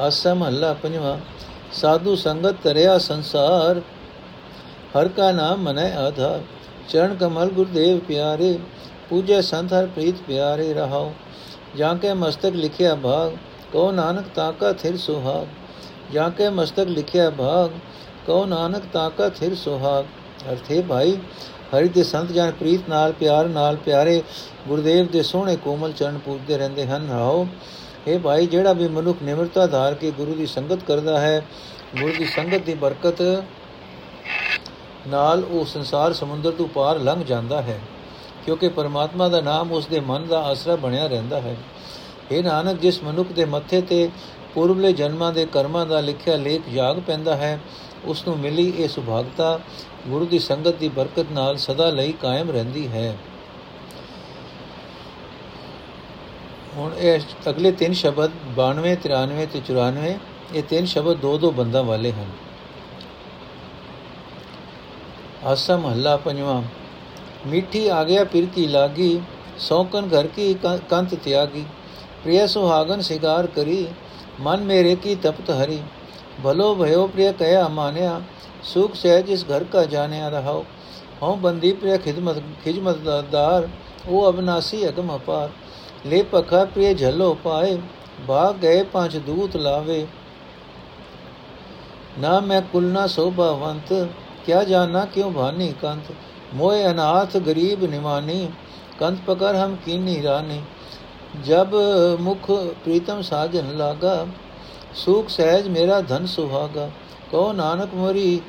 ਆਸਾ 0.00 0.34
ਮਹੱਲਾ 0.34 0.72
ਪੰਜਵਾਂ। 0.72 1.16
ਸਾਧੂ 1.72 2.14
ਸੰਗਤ 2.16 2.54
ਤਰਿਆ 2.64 2.96
ਸੰਸਾਰ, 2.98 3.80
ਹਰ 4.96 5.08
ਕਾ 5.08 5.30
ਨਾਮ 5.32 5.62
ਮਨੈ 5.62 5.90
ਆਧਾਰ। 5.96 6.40
ਚਰਨ 6.88 7.14
ਕਮਲ 7.14 7.48
ਗੁਰਦੇਵ 7.48 7.98
ਪਿਆਰੇ, 7.98 8.58
ਪੂਜੈ 9.08 9.40
ਸੰਤ 9.40 9.72
ਹਰ 9.72 9.86
ਪ੍ਰੀਤ 9.86 10.14
ਪਿਆਰੇ 10.26 10.72
ਰਹਾਓ 10.74 11.12
ਜਾਂ 11.76 11.94
ਕੇ 11.94 12.12
ਮਸਤਕ 12.14 12.54
ਲਿਖਿਆ 12.54 12.94
ਭਾਗ 12.94 13.32
ਕੋ 13.72 13.90
ਨਾਨਕ 13.92 14.24
ਤਾਕਾ 14.34 14.72
ਥਿਰ 14.72 14.96
ਸੁਹਾਗ। 14.96 15.46
ਜਾਂ 16.12 16.30
ਕੇ 16.30 16.48
ਮਸਤਕ 16.48 16.88
ਲਿਖਿਆ 16.88 17.30
ਭਾਗ 17.30 17.70
ਕੋ 18.26 18.44
ਨਾਨਕ 18.44 18.82
ਤਾਕਾ 18.92 19.28
ਥਿਰ 19.28 19.54
ਸੁਹਾਗ। 19.54 20.04
ਅਰਥੇ 20.52 20.80
ਭਾਈ, 20.82 21.16
ਹਰੀ 21.74 21.88
ਦੇ 21.88 22.02
ਸੰਤ 22.02 22.32
ਜਨ 22.32 22.50
ਪ੍ਰੀਤ 22.50 22.88
ਨਾਲ 22.88 23.12
ਪਿਆਰ 23.12 23.48
ਨਾਲ 23.48 23.76
ਪਿਆਰੇ, 23.76 24.22
ਗੁਰਦੇਵ 24.68 25.06
ਦੇ 25.06 25.22
ਸੋਹਣੇ 25.22 25.56
ਕੋਮਲ 25.56 25.92
ਚਰਨ 25.92 26.18
ਪੂਜਦੇ 26.18 26.58
ਰਹਿੰਦੇ 26.58 26.86
ਹਨ 26.86 27.08
ਰਹਾਓ 27.08 27.46
ਇਹ 28.06 28.18
ਭਾਈ, 28.18 28.46
ਜਿਹੜਾ 28.46 28.72
ਵੀ 28.72 28.88
ਮਨੁੱਖ 28.88 29.22
ਨਿਮਰਤਾ 29.22 29.66
ਧਾਰ 29.66 29.94
ਕੇ 29.94 30.10
ਗੁਰੂ 30.10 30.34
ਦੀ 30.34 30.46
ਸੰਗਤ 30.46 30.82
ਕਰਦਾ 30.82 31.18
ਹੈ, 31.20 31.42
ਗੁਰੂ 31.96 32.12
ਦੀ 32.18 32.24
ਸੰਗਤ 32.26 32.62
ਦੀ 32.62 32.74
ਬਰਕਤ 32.74 33.22
ਨਾਲ 35.08 35.42
ਉਹ 35.44 35.64
ਸੰਸਾਰ 35.64 36.12
ਸਮੁੰਦਰ 36.12 36.52
ਤੋਂ 36.52 36.68
ਪਾਰ 36.68 36.98
ਲੰਘ 36.98 37.24
ਜਾਂਦਾ 37.24 37.62
ਹੈ, 37.62 37.78
ਕਿਉਂਕਿ 38.44 38.68
ਪਰਮਾਤਮਾ 38.68 39.28
ਦਾ 39.28 39.40
ਨਾਮ 39.40 39.72
ਉਸ 39.72 39.86
ਦੇ 39.86 40.00
ਮਨ 40.00 40.26
ਦਾ 40.26 40.40
ਆਸਰਾ 40.42 40.76
ਬਣਿਆ 40.76 41.06
ਰਹਿੰਦਾ 41.06 41.40
ਹੈ। 41.40 41.56
ਇਹ 42.32 42.42
ਨਾਨਕ, 42.44 42.80
ਜਿਸ 42.80 43.02
ਮਨੁੱਖ 43.02 43.32
ਦੇ 43.32 43.44
ਮੱਥੇ 43.44 43.80
ਤੇ 43.80 44.08
ਪੂਰਬਲੇ 44.54 44.92
ਜਨਮਾਂ 44.92 45.32
ਦੇ 45.32 45.46
ਕਰਮਾਂ 45.46 45.86
ਦਾ 45.86 46.00
ਲਿਖਿਆ 46.00 46.36
ਲੇਖ 46.36 46.68
ਜਾਗ 46.74 47.00
ਪੈਂਦਾ 47.00 47.36
ਹੈ, 47.36 47.58
ਉਸ 48.04 48.26
ਨੂੰ 48.26 48.38
ਮਿਲੀ 48.38 48.72
ਇਹ 48.78 48.88
ਸੁਭਾਗਤਾ 48.88 49.58
ਗੁਰੂ 50.08 50.26
ਦੀ 50.26 50.38
ਸੰਗਤ 50.38 50.76
ਦੀ 50.76 50.88
ਬਰਕਤ 50.88 51.30
ਨਾਲ 51.32 51.56
ਸਦਾ 51.56 51.90
ਲਈ 51.90 52.12
ਕਾਇਮ 52.12 52.50
ਰਹਿੰਦੀ 52.50 52.86
ਹੈ। 52.88 53.16
ਹੁਣ 56.77 56.93
ਇਹ 56.93 57.49
ਅਗਲੇ 57.49 57.71
ਤਿੰਨ 57.71 57.93
ਸ਼ਬਦ 57.93 58.31
92 58.59 58.93
93 59.05 59.47
ਤੇ 59.53 59.61
94 59.69 60.13
ਇਹ 60.53 60.63
ਤਿੰਨ 60.63 60.85
ਸ਼ਬਦ 60.85 61.19
ਦੋ 61.19 61.37
ਦੋ 61.37 61.51
ਬੰਦਾਂ 61.51 61.83
ਵਾਲੇ 61.83 62.11
ਹਨ 62.11 62.31
ਆਸਾ 65.45 65.77
ਮਹੱਲਾ 65.77 66.15
ਪੰਜਵਾਂ 66.17 66.61
ਮਿੱਠੀ 67.47 67.87
ਆ 67.87 68.03
ਗਿਆ 68.03 68.23
ਪਿਰ 68.23 68.45
ਕੀ 68.55 68.67
ਲਾਗੀ 68.67 69.19
ਸੌਕਨ 69.59 70.07
ਘਰ 70.09 70.27
ਕੀ 70.27 70.53
ਕੰਤ 70.89 71.15
ਤਿਆਗੀ 71.15 71.65
प्रिय 72.23 72.45
सुहागन 72.47 73.01
सिगार 73.01 73.45
करी 73.47 73.79
मन 74.39 74.63
मेरे 74.63 74.95
की 74.95 75.15
तपत 75.17 75.49
हरी 75.51 75.79
भलो 76.43 76.73
भयो 76.75 77.05
प्रिय 77.07 77.31
कया 77.33 77.67
मान्या 77.69 78.15
सुख 78.63 78.95
सहज 78.95 79.29
इस 79.29 79.45
घर 79.47 79.63
का 79.65 79.83
जाने 79.87 80.19
रहो 80.29 80.57
हूँ 81.21 81.39
बंदी 81.41 81.71
प्रिय 81.79 81.97
खिदमत 81.99 82.43
खिजमतदार 82.63 83.69
ओ 84.09 84.21
अविनाशी 84.23 84.81
अगम 84.85 85.13
अपार 85.13 85.47
ਲੈ 86.06 86.22
ਪਖਾ 86.22 86.64
ਪ੍ਰਿਯ 86.64 86.92
ਝਲੋ 86.94 87.32
ਪਾਏ 87.34 87.78
ਬਾ 88.26 88.52
ਗਏ 88.52 88.82
ਪੰਜ 88.82 89.16
ਦੂਤ 89.16 89.56
ਲਾਵੇ। 89.56 90.06
ਨਾ 92.18 92.40
ਮੈਂ 92.40 92.60
ਕੁਲ 92.62 92.84
ਨਾ 92.84 93.06
ਸੋਭਾਵੰਤ, 93.06 93.92
ਕਿਆ 94.46 94.62
ਜਾਣਾ 94.64 95.04
ਕਿਉ 95.04 95.30
ਭਾਨੀ 95.30 95.72
ਕੰਤ? 95.82 96.12
ਮੋਏ 96.54 96.84
ਅਨਾਥ 96.86 97.36
ਗਰੀਬ 97.36 97.84
ਨਿਮਾਨੀ, 97.84 98.48
ਕੰਤ 98.98 99.18
ਪਕਰ 99.26 99.56
ਹਮ 99.56 99.76
ਕੀਨੀ 99.84 100.22
ਰਾਨੀ। 100.22 100.60
ਜਬ 101.44 101.74
ਮੁਖ 102.20 102.50
ਪ੍ਰੀਤਮ 102.84 103.22
ਸਾਜਨ 103.22 103.76
ਲਾਗਾ, 103.76 104.26
ਸੁਖ 104.94 105.28
ਸਹਿਜ 105.28 105.68
ਮੇਰਾ 105.68 106.00
ਧਨ 106.00 106.26
ਸੁਹਾਗਾ। 106.26 106.90
ਕੋ 107.30 107.52
ਨਾਨਕ 107.52 107.94
ਮੋਰੀ 107.94 108.40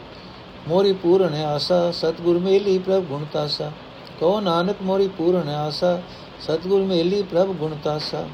ਮੋਰੀ 0.67 0.93
ਪੂਰਨ 0.93 1.33
ਆਸਾ, 1.35 1.91
ਸਤਗੁਰ 1.91 2.39
ਮੇਲੀ 2.39 2.77
ਪ੍ਰਭ 2.77 3.03
ਗੁਣ 3.03 3.25
ਤਾਸਾ। 3.33 3.71
ਕੋ 4.19 4.39
ਨਾਨਕ 4.39 4.75
ਮੋਰੀ 4.81 5.07
ਪੂਰਨ 5.07 5.50
ਆਸਾ 5.50 6.01
ਸਤਗੁਰ 6.42 6.82
ਮੇਲੀ 6.82 7.24
ਪ੍ਰਭ 7.24 7.48
ਗੁਣਤਾਸਾ 7.48 8.28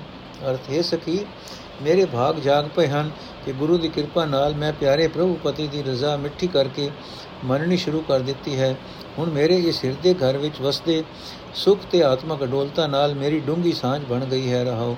ਅਰਥ 0.49 0.69
ਹੈ 0.69 0.81
ਸਖੀ 0.81 1.25
ਮੇਰੇ 1.81 2.05
ਭਾਗ 2.05 2.39
ਜਾਗ 2.39 2.65
ਪਏ 2.75 2.87
ਹਨ 2.87 3.11
ਕਿ 3.45 3.51
ਗੁਰੂ 3.51 3.77
ਦੀ 3.77 3.87
ਕਿਰਪਾ 3.87 4.25
ਨਾਲ 4.25 4.55
ਮੈਂ 4.55 4.73
ਪਿਆਰੇ 4.73 5.07
ਪ੍ਰਭੂ 5.07 5.37
ਪਤੀ 5.43 5.67
ਦੀ 5.67 5.83
ਰਜ਼ਾ 5.83 6.17
ਮਿੱਠੀ 6.17 6.47
ਕਰਕੇ 6.47 6.89
ਮੰਨਣੀ 7.45 7.77
ਸ਼ੁਰੂ 7.77 8.03
ਕਰ 8.07 8.19
ਦਿੱਤੀ 8.19 8.59
ਹੈ। 8.59 8.75
ਹੁਣ 9.17 9.29
ਮੇਰੇ 9.29 9.55
ਇਸ 9.55 9.85
ਹਿਰਦੇ 9.85 10.13
ਘਰ 10.13 10.37
ਵਿੱਚ 10.37 10.61
ਵਸਦੇ 10.61 11.03
ਸੁਖ 11.55 11.79
ਤੇ 11.91 12.03
ਆਤਮਕ 12.03 12.43
ਅਡੋਲਤਾ 12.43 12.87
ਨਾਲ 12.87 13.15
ਮੇਰੀ 13.15 13.39
ਡੂੰਗੀ 13.39 13.71
ਸਾਂਝ 13.71 14.03
ਬਣ 14.05 14.25
ਗਈ 14.25 14.51
ਹੈ। 14.51 14.63
ਰਹਾਓ। 14.63 14.97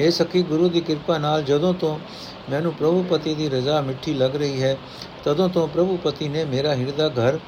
ਇਹ 0.00 0.10
ਸਖੀ, 0.10 0.42
ਗੁਰੂ 0.42 0.68
ਦੀ 0.68 0.80
ਕਿਰਪਾ 0.80 1.18
ਨਾਲ 1.18 1.42
ਜਦੋਂ 1.42 1.72
ਤੋਂ 1.74 1.98
ਮੈਨੂੰ 2.50 2.72
ਪ੍ਰਭੂ 2.72 3.02
ਪਤੀ 3.10 3.34
ਦੀ 3.34 3.48
ਰਜ਼ਾ 3.48 3.80
ਮਿੱਠੀ 3.80 4.14
ਲੱਗ 4.14 4.36
ਰਹੀ 4.36 4.62
ਹੈ, 4.62 4.76
ਤਦੋਂ 5.24 5.48
ਤੋਂ 5.48 5.66
ਪ੍ਰਭੂ 5.68 5.96
ਪਤੀ 5.96 6.28
ਨੇ 6.28 6.44
ਮੇਰਾ 6.44 6.74
ਹਿਰਦਾ 6.74 7.08
ਘਰ 7.08 7.38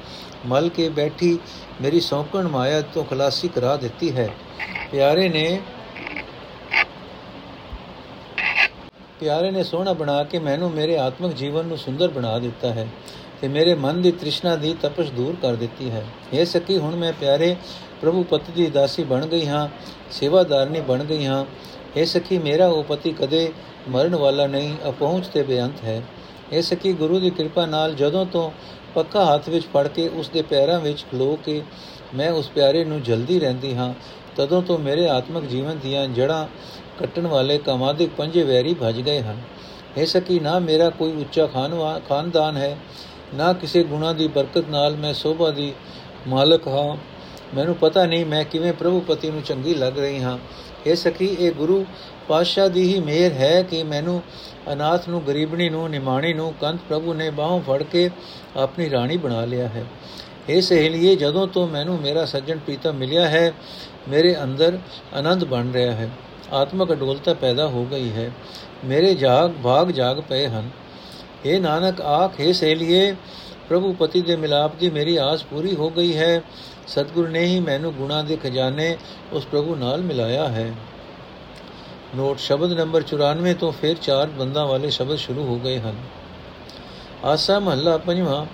ਮਲ 0.45 0.69
ਕੇ 0.69 0.89
ਬੈਠੀ 0.89 1.37
ਮੇਰੀ 1.81 1.99
ਸੌਕਣ 1.99 2.47
ਮਾਇਆ 2.47 2.81
ਤੋਂ 2.93 3.03
ਖਲਾਸੀ 3.03 3.47
ਕਰਾ 3.47 3.75
ਦਿੱਤੀ 3.75 4.11
ਹੈ। 4.15 4.29
ਪਿਆਰੇ 4.91 5.27
ਨੇ 5.29 5.59
ਪਿਆਰੇ 9.19 9.51
ਨੇ 9.51 9.63
ਸੋਹਣਾ 9.63 9.93
ਬਣਾ 9.93 10.23
ਕੇ 10.23 10.39
ਮੈਨੂੰ 10.39 10.71
ਮੇਰੇ 10.71 10.97
ਆਤਮਿਕ 10.97 11.33
ਜੀਵਨ 11.33 11.65
ਨੂੰ 11.65 11.77
ਸੁੰਦਰ 11.77 12.07
ਬਣਾ 12.07 12.37
ਦਿੱਤਾ 12.39 12.71
ਹੈ 12.73 12.87
ਤੇ 13.41 13.47
ਮੇਰੇ 13.47 13.73
ਮਨ 13.75 14.01
ਦੀ 14.01 14.11
ਤ੍ਰਿਸ਼ਨਾ 14.11 14.55
ਦੀ 14.55 14.75
ਤਪਸ਼ 14.81 15.11
ਦੂਰ 15.11 15.35
ਕਰ 15.41 15.55
ਦਿੱਤੀ 15.55 15.89
ਹੈ। 15.89 16.03
ਇਹ 16.33 16.45
ਸਕੀ 16.45 16.77
ਹੁਣ 16.77 16.95
ਮੈਂ 16.95 17.11
ਪਿਆਰੇ 17.13 17.55
ਪ੍ਰਭੂ 18.01 18.23
ਪਤੀ 18.23 18.51
ਦੀ 18.55 18.65
ਦਾਸੀ 18.67 19.03
ਬਣ 19.03 19.25
ਗਈ 19.25 19.47
ਹਾਂ, 19.47 19.67
ਸੇਵਾਦਾਰਨੀ 20.11 20.81
ਬਣ 20.81 21.03
ਗਈ 21.03 21.25
ਹਾਂ। 21.25 21.45
ਇਹ 21.95 22.05
ਸਕੀ 22.05 22.37
ਮੇਰਾ 22.37 22.67
ਉਹ 22.67 22.83
ਪਤੀ 22.83 23.11
ਕਦੇ 23.11 23.51
ਮਰਨ 23.89 24.15
ਵਾਲਾ 24.15 24.47
ਨਹੀਂ, 24.47 24.75
ਅਪਹੁੰਚ 24.89 25.27
ਤੇ 25.27 25.43
ਬੇਅੰਤ 25.43 25.83
ਹੈ। 25.83 26.01
ਇਹ 26.53 26.61
ਸਕੀ 26.61 26.93
ਗੁਰੂ 26.93 27.19
ਦੀ 27.19 27.29
ਕਿਰਪਾ 27.29 27.65
ਨਾਲ 27.65 27.93
ਜਦੋਂ 27.93 28.25
ਤੋਂ 28.25 28.51
ਪੱਕਾ 28.95 29.23
ਹੱਥ 29.25 29.49
ਵਿੱਚ 29.49 29.65
ਫੜ 29.73 29.87
ਕੇ 29.87 30.07
ਉਸ 30.07 30.29
ਦੇ 30.29 30.41
ਪੈਰਾਂ 30.41 30.79
ਵਿੱਚ 30.79 31.05
ਖਲੋ 31.11 31.37
ਕੇ 31.45 31.61
ਮੈਂ 32.15 32.31
ਉਸ 32.31 32.49
ਪਿਆਰੇ 32.49 32.83
ਨੂੰ 32.85 33.01
ਜਲਦੀ 33.01 33.39
ਰਹਿੰਦੀ 33.39 33.75
ਹਾਂ, 33.75 33.93
ਤਦੋਂ 34.35 34.61
ਤੋਂ 34.61 34.77
ਮੇਰੇ 34.79 35.07
ਆਤਮਿਕ 35.09 35.45
ਜੀਵਨ 35.45 35.79
ਦੀਆਂ 35.79 36.07
ਜੜਾਂ 36.07 36.45
ਕੱਟਣ 36.99 37.27
ਵਾਲੇ 37.27 37.57
ਕਾਮਾਦਿਕ 37.57 38.09
ਪੰਜੇ 38.17 38.43
ਵੈਰੀ 38.43 38.75
ਭਜ 38.83 39.01
ਗਏ 39.01 39.21
ਹਨ। 39.21 39.41
ਇਹ 39.97 40.05
ਸਕੀ 40.05 40.39
ਨਾ 40.39 40.59
ਮੇਰਾ 40.59 40.89
ਕੋਈ 40.89 41.11
ਉੱਚਾ 41.11 41.45
ਖਾਨਵਾ, 41.45 41.99
ਖਾਨਦਾਨ 42.09 42.57
ਹੈ, 42.57 42.77
ਨਾ 43.33 43.53
ਕਿਸੇ 43.53 43.83
ਗੁਣਾ 43.83 44.13
ਦੀ 44.13 44.27
ਬਰਕਤ 44.27 44.69
ਨਾਲ 44.69 44.95
ਮੈਂ 44.95 45.13
ਸੋਭਾ 45.13 45.49
ਦੀ 45.51 45.73
ਮਾਲਕ 46.27 46.67
ਹਾਂ। 46.67 46.95
ਮੈਨੂੰ 47.55 47.75
ਪਤਾ 47.75 48.05
ਨਹੀਂ 48.05 48.25
ਮੈਂ 48.25 48.43
ਕਿਵੇਂ 48.43 48.73
ਪ੍ਰਭੂ 48.73 48.99
ਪਤੀ 48.99 49.29
ਨੂੰ 49.29 49.41
ਚੰਗੀ 49.41 49.73
ਲੱਗ 49.73 49.99
ਰਹੀ 49.99 50.21
ਹਾਂ। 50.23 50.37
ਇਹ 50.85 50.95
ਸਖੀ, 50.95 51.25
ਇਹ 51.39 51.51
ਗੁਰੂ 51.51 51.85
ਪਾਤਸ਼ਾਹ 52.27 52.69
ਦੀ 52.69 52.93
ਹੀ 52.93 52.99
ਮਿਹਰ 52.99 53.31
ਹੈ 53.31 53.61
ਕਿ 53.61 53.83
ਮੈਨੂੰ 53.83 54.21
ਅਨਾਥ 54.73 55.09
ਨੂੰ, 55.09 55.27
ਗਰੀਬਣੀ 55.27 55.69
ਨੂੰ, 55.69 55.89
ਨਿਮਾਣੀ 55.89 56.33
ਨੂੰ 56.33 56.53
ਕੰਤ 56.61 56.79
ਪ੍ਰਭੂ 56.89 57.13
ਨੇ 57.13 57.29
ਬਾਹੋਂ 57.29 57.61
ਫੜ 57.61 57.83
ਕੇ 57.83 58.09
ਆਪਣੀ 58.57 58.89
ਰਾਣੀ 58.89 59.17
ਬਣਾ 59.17 59.45
ਲਿਆ 59.45 59.67
ਹੈ। 59.67 59.85
ਇਹ 60.49 60.61
ਸਹੇਲੀਏ, 60.61 61.15
ਜਦੋਂ 61.15 61.47
ਤੋਂ 61.47 61.67
ਮੈਨੂੰ 61.67 61.99
ਮੇਰਾ 62.01 62.25
ਸੱਜਣ 62.25 62.57
ਪ੍ਰੀਤਮ 62.57 62.93
ਮਿਲਿਆ 62.93 63.29
ਹੈ, 63.29 63.53
ਮੇਰੇ 64.09 64.35
ਅੰਦਰ 64.43 64.79
ਆਨੰਦ 65.13 65.43
ਬਣ 65.43 65.71
ਰਿਹਾ 65.71 65.91
ਹੈ। 65.91 66.09
ਆਤਮਕ 66.53 66.91
ਅਡੋਲਤਾ 66.93 67.33
ਪੈਦਾ 67.33 67.67
ਹੋ 67.67 67.85
ਗਈ 67.85 68.11
ਹੈ। 68.11 68.31
ਮੇਰੇ 68.85 69.15
ਜਾਗ, 69.15 69.51
ਭਾਗ 69.63 69.91
ਜਾਗ 69.91 70.19
ਪਏ 70.19 70.47
ਹਨ। 70.47 70.69
ਇਹ 71.45 71.61
ਨਾਨਕ, 71.61 72.01
ਆਖੇ 72.01 72.53
ਸਹੇਲੀਏ, 72.53 73.15
ਪ੍ਰਭੂ 73.69 73.93
ਪਤੀ 73.93 74.21
ਦੇ 74.21 74.35
ਮਿਲਾਪ 74.35 74.75
ਦੀ 74.75 74.89
ਮੇਰੀ 74.89 75.17
ਆਸ 75.17 75.43
ਪੂਰੀ 75.43 75.75
ਹੋ 75.75 75.89
ਗਈ 75.89 76.17
ਹੈ। 76.17 76.41
ਸਤਿਗੁਰ 76.86 77.28
ਨੇ 77.28 77.44
ਹੀ 77.46 77.60
ਮੈਨੂੰ 77.60 77.92
ਗੁਣਾ 77.94 78.22
ਦੇ 78.22 78.36
ਖਜ਼ਾਨੇ 78.36 78.96
ਉਸ 79.32 79.46
ਪ੍ਰਭੂ 79.46 79.74
ਨਾਲ 79.76 80.02
ਮਿਲਾਇਆ 80.02 80.48
ਹੈ 80.48 80.72
ਨੋਟ 82.16 82.38
ਸ਼ਬਦ 82.38 82.72
ਨੰਬਰ 82.72 83.04
94 83.14 83.54
ਤੋਂ 83.60 83.72
ਫਿਰ 83.72 83.96
ਚਾਰ 84.02 84.30
ਬੰਦਾਂ 84.38 84.66
ਵਾਲੇ 84.66 84.90
ਸ਼ਬਦ 84.90 85.16
ਸ਼ੁਰੂ 85.16 85.44
ਹੋ 85.44 85.58
ਗਏ 85.58 85.78
ਹਨ 85.78 85.96
ਆਸਾ 87.24 87.58
ਮਹੱਲਾ 87.58 87.96
ਪੰਜਵਾਂ 87.96 88.44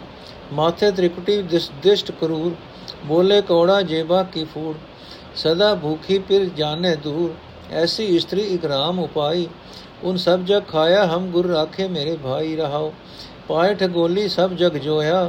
ਮਾਥੇ 0.52 0.90
ਤ੍ਰਿਕੁਟੀ 0.90 1.42
ਦਿਸ਼ਟ 1.82 2.11
ਕਰੂਰ 2.11 2.54
ਬੋਲੇ 3.06 3.40
ਕੌੜਾ 3.42 3.80
ਜੇਬਾ 3.82 4.22
ਕੀ 4.22 4.44
ਫੂੜ 4.44 4.74
ਸਦਾ 5.37 5.74
ਭੂਖੀ 5.74 6.18
ਫਿਰ 6.18 6.48
ਜਾਣੇ 6.56 6.94
ਦੂਰ 6.96 7.35
ऐसी 7.72 8.18
स्त्री 8.20 8.42
इकराम 8.46 8.98
उपाई 9.00 9.48
उन 10.04 10.16
सब 10.16 10.44
जग 10.46 10.66
खाया 10.68 11.02
हम 11.04 11.30
गुर 11.32 11.46
राखे 11.46 11.88
मेरे 11.88 12.16
भाई 12.18 12.54
रहाओ 12.56 12.90
पाए 13.48 13.74
ठगोली 13.74 14.28
सब 14.28 14.56
जग 14.56 14.76
जोया 14.78 15.22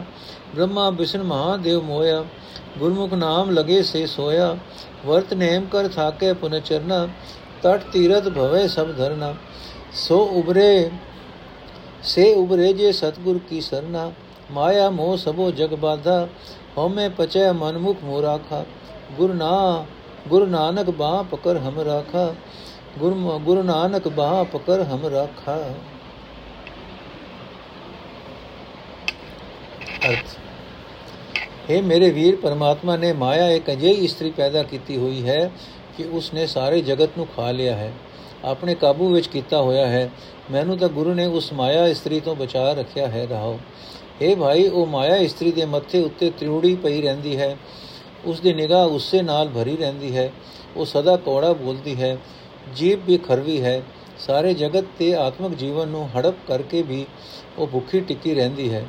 ब्रह्मा 0.53 0.87
विष्णु 0.91 1.23
महादेव 1.23 1.81
मोया 1.83 2.19
ਗੁਰਮੁਖ 2.78 3.12
ਨਾਮ 3.14 3.50
ਲਗੇ 3.50 3.82
ਸੇ 3.82 4.06
ਸੋਇਆ 4.06 4.56
ਵਰਤ 5.06 5.32
ਨੇਮ 5.34 5.66
ਕਰ 5.66 5.88
ਥਾਕੇ 5.88 6.32
ਪੁਨ 6.32 6.50
ਪੁਨਚਰਨਾ 6.50 7.06
ਤਟ 7.62 7.82
ਤੀਰਤ 7.92 8.28
ਭਵੇ 8.28 8.66
ਸਭ 8.68 8.92
ਧਰਨਾ 8.96 9.34
ਸੋ 9.96 10.18
ਉਬਰੇ 10.32 10.90
ਸੇ 12.04 12.32
ਉਬਰੇ 12.34 12.72
ਜੇ 12.72 12.92
ਸਤਗੁਰ 12.92 13.38
ਕੀ 13.48 13.60
ਸਰਨਾ 13.60 14.10
ਮਾਇਆ 14.52 14.88
ਮੋਹ 14.90 15.16
ਸਭੋ 15.16 15.50
ਜਗ 15.50 15.74
ਬਾਧਾ 15.74 16.26
ਹਉਮੈ 16.78 17.08
ਪਚੈ 17.08 17.52
ਮਨਮੁਖ 17.52 18.02
ਮੋ 18.04 18.22
ਰਾਖਾ 18.22 18.64
ਗੁਰ 19.16 19.34
ਗੁਰ 20.28 20.46
ਨਾਨਕ 20.46 20.90
ਬਾਹ 20.90 21.22
ਪਕਰ 21.30 21.58
ਹਮ 21.58 21.80
ਰਾਖਾ 21.80 22.32
ਗੁਰ 22.98 23.14
ਗੁਰ 23.38 23.62
ਨਾਨਕ 23.62 24.08
ਬਾਹ 24.10 24.44
ਪਕਰ 24.52 24.82
ਹਮ 24.84 25.06
ਰਾਖਾ 25.06 25.56
ਅਰਥ 30.04 30.36
ਹੈ 31.70 31.82
ਮੇਰੇ 31.82 32.10
ਵੀਰ, 32.10 32.36
ਪਰਮਾਤਮਾ 32.36 32.96
ਨੇ 32.96 33.12
ਮਾਇਆ 33.12 33.48
ਇੱਕ 33.48 33.70
ਅਜਿਹੀ 33.70 33.94
ਇਸਤਰੀ 33.94 34.30
ਪੈਦਾ 34.30 34.62
ਕੀਤੀ 34.62 34.96
ਹੋਈ 34.96 35.28
ਹੈ 35.28 35.50
ਕਿ 35.96 36.04
ਉਸ 36.04 36.34
ਨੇ 36.34 36.46
ਸਾਰੇ 36.46 36.80
ਜਗਤ 36.80 37.10
ਨੂੰ 37.16 37.26
ਖਾ 37.36 37.50
ਲਿਆ 37.50 37.76
ਹੈ। 37.76 37.92
ਆਪਣੇ 38.44 38.74
ਕਾਬੂ 38.74 39.14
ਵਿੱਚ 39.14 39.26
ਕੀਤਾ 39.26 39.62
ਹੋਇਆ 39.62 39.86
ਹੈ। 39.86 40.10
ਮੈਨੂੰ 40.50 40.78
ਤਾਂ 40.78 40.88
ਗੁਰੂ 40.88 41.14
ਨੇ 41.14 41.26
ਉਸ 41.26 41.52
ਮਾਇਆ 41.52 41.86
ਇਸਤਰੀ 41.86 42.20
ਤੋਂ 42.20 42.36
ਬਚਾ 42.36 42.72
ਰੱਖਿਆ 42.72 43.06
ਹੈ। 43.06 43.26
ਰਹਾਓ। 43.30 43.58
हे 44.22 44.36
ਭਾਈ, 44.36 44.68
ਉਹ 44.68 44.86
ਮਾਇਆ 44.86 45.16
ਇਸਤਰੀ 45.16 45.52
ਦੇ 45.52 45.64
ਮੱਥੇ 45.64 46.00
ਉੱਤੇ 46.00 46.30
ਤ੍ਰਿਉੜੀ 46.30 46.74
ਪਈ 46.74 47.02
ਰਹਿੰਦੀ 47.02 47.36
ਹੈ। 47.36 47.56
ਉਸ 48.24 48.40
ਦੀ 48.40 48.52
ਨਿਗਾਹ 48.52 48.88
ਉਸੇ 48.88 49.22
ਨਾਲ 49.22 49.48
ਭਰੀ 49.48 49.76
ਰਹਿੰਦੀ 49.76 50.16
ਹੈ। 50.16 50.32
ਉਹ 50.76 50.84
ਸਦਾ 50.84 51.16
ਕੋੜਾ 51.16 51.52
ਬੋਲਦੀ 51.52 52.02
ਹੈ। 52.02 52.16
ਜੀਬ 52.76 53.06
ਵੀ 53.06 53.18
ਖਰਵੀ 53.18 53.62
ਹੈ। 53.62 53.82
ਸਾਰੇ 54.18 54.54
ਜਗਤ 54.54 54.84
ਤੇ 54.98 55.14
ਆਤਮਿਕ 55.14 55.58
ਜੀਵਨ 55.58 55.88
ਨੂੰ 55.88 56.08
ਹੜਪ 56.08 56.34
ਕਰਕੇ 56.48 56.82
ਵੀ 56.82 57.06
ਉਹ 57.58 57.66
ਭੁੱਖੀ 57.66 58.00
ਟਿੱਕੀ 58.00 58.34
ਰਹਿੰਦੀ 58.34 58.74
ਹੈ। 58.74 58.86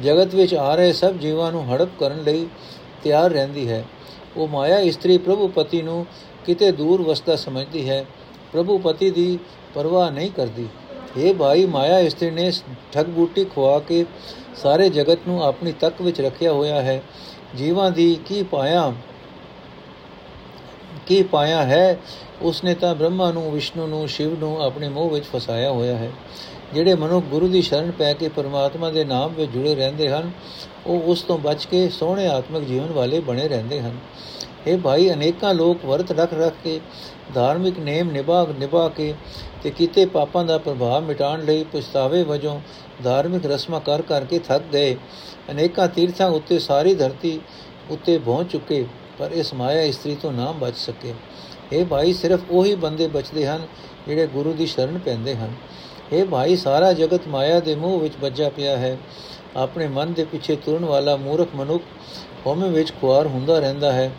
ਜਗਤ 0.00 0.34
ਵਿੱਚ 0.34 0.54
ਆ 0.54 0.74
ਰਹੇ 0.74 0.92
ਸਭ 0.92 1.14
ਜੀਵਾਂ 1.14 1.52
ਨੂੰ 1.52 1.74
ਹੜਪ 1.74 1.88
ਕਰਨ 1.98 2.22
ਲਈ 2.22 2.46
ਤਿਆਰ 3.02 3.30
ਰਹਿੰਦੀ 3.30 3.68
ਹੈ। 3.68 3.84
ਉਹ 4.36 4.48
ਮਾਇਆ 4.48 4.78
ਇਸਤਰੀ 4.78 5.18
ਪ੍ਰਭੂ 5.18 5.48
ਪਤੀ 5.48 5.82
ਨੂੰ 5.82 6.06
ਕਿਤੇ 6.46 6.72
ਦੂਰ 6.72 7.02
ਵਸਦਾ 7.02 7.36
ਸਮਝਦੀ 7.36 7.88
ਹੈ। 7.88 8.04
ਪ੍ਰਭੂ 8.52 8.78
ਪਤੀ 8.78 9.10
ਦੀ 9.10 9.38
ਪਰਵਾਹ 9.74 10.10
ਨਹੀਂ 10.10 10.30
ਕਰਦੀ। 10.30 10.68
ਇਹ 11.16 11.34
ਭਾਈ, 11.34 11.66
ਮਾਇਆ 11.66 11.98
ਇਸਤਰੀ 11.98 12.30
ਨੇ 12.30 12.52
ਠੱਗ 12.92 13.06
ਬੂਟੀ 13.06 13.44
ਖਵਾ 13.44 13.78
ਕੇ 13.78 14.06
ਸਾਰੇ 14.56 14.88
ਜਗਤ 14.88 15.18
ਨੂੰ 15.28 15.44
ਆਪਣੀ 15.44 15.72
ਤੱਕ 15.72 16.02
ਵਿੱਚ 16.02 16.20
ਰੱਖਿਆ 16.20 16.52
ਹੋਇਆ 16.52 16.82
ਹੈ। 16.82 17.02
ਜੀਵਾਂ 17.56 17.90
ਦੀ 17.90 18.18
ਕੀ 18.26 18.42
ਪਾਇਆ 18.42 18.92
ਕੀ 21.06 21.22
ਪਾਇਆ 21.22 21.62
ਹੈ, 21.62 21.98
ਉਸਨੇ 22.42 22.74
ਤਾਂ 22.74 22.94
ਬ੍ਰਹਮਾ 22.94 23.32
ਨੂੰ, 23.32 23.52
ਵਿਸ਼ਨੂੰ 23.52 23.88
ਨੂੰ, 23.88 24.08
ਸ਼ਿਵ 24.08 24.38
ਨੂੰ 24.38 24.62
ਆਪਣੇ 24.62 24.88
ਮੋਹ 24.88 25.10
ਵਿੱਚ 25.10 25.24
ਫਸਾਇਆ 25.24 25.70
ਹੋਇਆ 25.70 25.96
ਹੈ। 25.96 26.10
ਜਿਹੜੇ 26.74 26.94
ਮਨੁੱਖ 26.94 27.26
ਗੁਰੂ 27.26 27.48
ਦੀ 27.48 27.62
ਸ਼ਰਨ 27.62 27.90
ਪੈ 27.90 28.12
ਕੇ 28.12 28.28
ਪਰਮਾਤਮਾ 28.28 28.90
ਦੇ 28.90 29.04
ਨਾਮ 29.04 29.34
ਵਿੱਚ 29.34 29.50
ਜੁੜੇ 29.52 29.74
ਰਹਿੰਦੇ 29.74 30.08
ਹਨ, 30.08 30.30
ਉਹ 30.86 31.02
ਉਸ 31.02 31.22
ਤੋਂ 31.22 31.38
ਬਚ 31.38 31.64
ਕੇ 31.66 31.88
ਸੋਹਣੇ 31.88 32.26
ਆਤਮਿਕ 32.26 32.64
ਜੀਵਨ 32.64 32.92
ਵਾਲੇ 32.92 33.20
ਬਣੇ 33.20 33.48
ਰਹਿੰਦੇ 33.48 33.80
ਹਨ। 33.80 33.98
ਇਹ 34.66 34.78
ਭਾਈ, 34.78 35.10
ਅਨੇਕਾਂ 35.12 35.54
ਲੋਕ 35.54 35.84
ਵਰਤ 35.84 36.12
ਰੱਖ 36.12 36.32
ਰੱਖ 36.34 36.54
ਕੇ, 36.64 36.80
ਧਾਰਮਿਕ 37.34 37.78
ਨੇਮ 37.78 38.10
ਨਿਭਾ 38.10 38.46
ਨਿਭਾ 38.58 38.88
ਕੇ 38.88 39.14
ਤੇ 39.62 39.70
ਕੀਤੇ 39.70 40.06
ਪਾਪਾਂ 40.06 40.44
ਦਾ 40.44 40.58
ਪ੍ਰਭਾਵ 40.58 41.04
ਮਿਟਾਉਣ 41.04 41.44
ਲਈ 41.44 41.64
ਪਛਤਾਵੇ 41.72 42.22
ਵਜੋਂ 42.22 42.60
ਧਾਰਮਿਕ 43.04 43.46
ਰਸਮਾਂ 43.46 43.80
ਕਰ 43.80 44.02
ਕਰਕੇ 44.02 44.38
ਥੱਕ 44.38 44.62
ਗਏ। 44.72 44.96
ਅਨੇਕਾਂ 45.50 45.88
ਤੀਰਥਾਂ 45.88 46.30
ਉੱਤੇ 46.30 46.58
ਸਾਰੀ 46.58 46.94
ਧਰਤੀ 46.94 47.40
ਉੱਤੇ 47.90 48.18
ਪਹੁੰਚ 48.18 48.50
ਚੁੱਕੇ, 48.52 48.86
ਪਰ 49.18 49.30
ਇਸ 49.32 49.54
ਮਾਇਆ 49.54 49.82
ਇਸਤਰੀ 49.82 50.14
ਤੋਂ 50.14 50.32
ਨਾ 50.32 50.50
ਬਚ 50.52 50.76
ਸਕੇ। 50.76 51.14
ਇਹ 51.72 51.84
ਭਾਈ, 51.86 52.12
ਸਿਰਫ 52.12 52.40
ਉਹੀ 52.50 52.74
ਬੰਦੇ 52.74 53.08
ਬਚਦੇ 53.08 53.46
ਹਨ 53.46 53.66
ਜਿਹੜੇ 54.06 54.26
ਗੁਰੂ 54.26 54.52
ਦੀ 54.52 54.66
ਸ਼ਰਨ 54.66 54.98
ਪੈਂਦੇ 54.98 55.34
ਹਨ। 55.34 55.52
ਇਹ 56.12 56.24
ਭਾਈ, 56.24 56.56
ਸਾਰਾ 56.56 56.92
ਜਗਤ 56.92 57.28
ਮਾਇਆ 57.28 57.60
ਦੇ 57.60 57.74
ਮੂਹ 57.74 58.00
ਵਿੱਚ 58.00 58.14
ਵੱਜਾ 58.20 58.48
ਪਿਆ 58.48 58.76
ਹੈ। 58.76 58.98
ਆਪਣੇ 59.56 59.88
ਮਨ 59.88 60.12
ਦੇ 60.12 60.24
ਪਿੱਛੇ 60.24 60.56
ਤੁਰਨ 60.56 60.84
ਵਾਲਾ 60.84 61.16
ਮੂਰਖ 61.16 61.48
ਮਨੁੱਖ 61.54 61.82
ਹਉਮੈ 62.46 62.68
ਵਿੱਚ 62.68 62.92
ਖੁਆਰ 63.00 63.26
ਹੁੰਦਾ 63.26 63.58
ਰਹਿੰਦਾ 63.58 63.92
ਹੈ। 63.92 64.10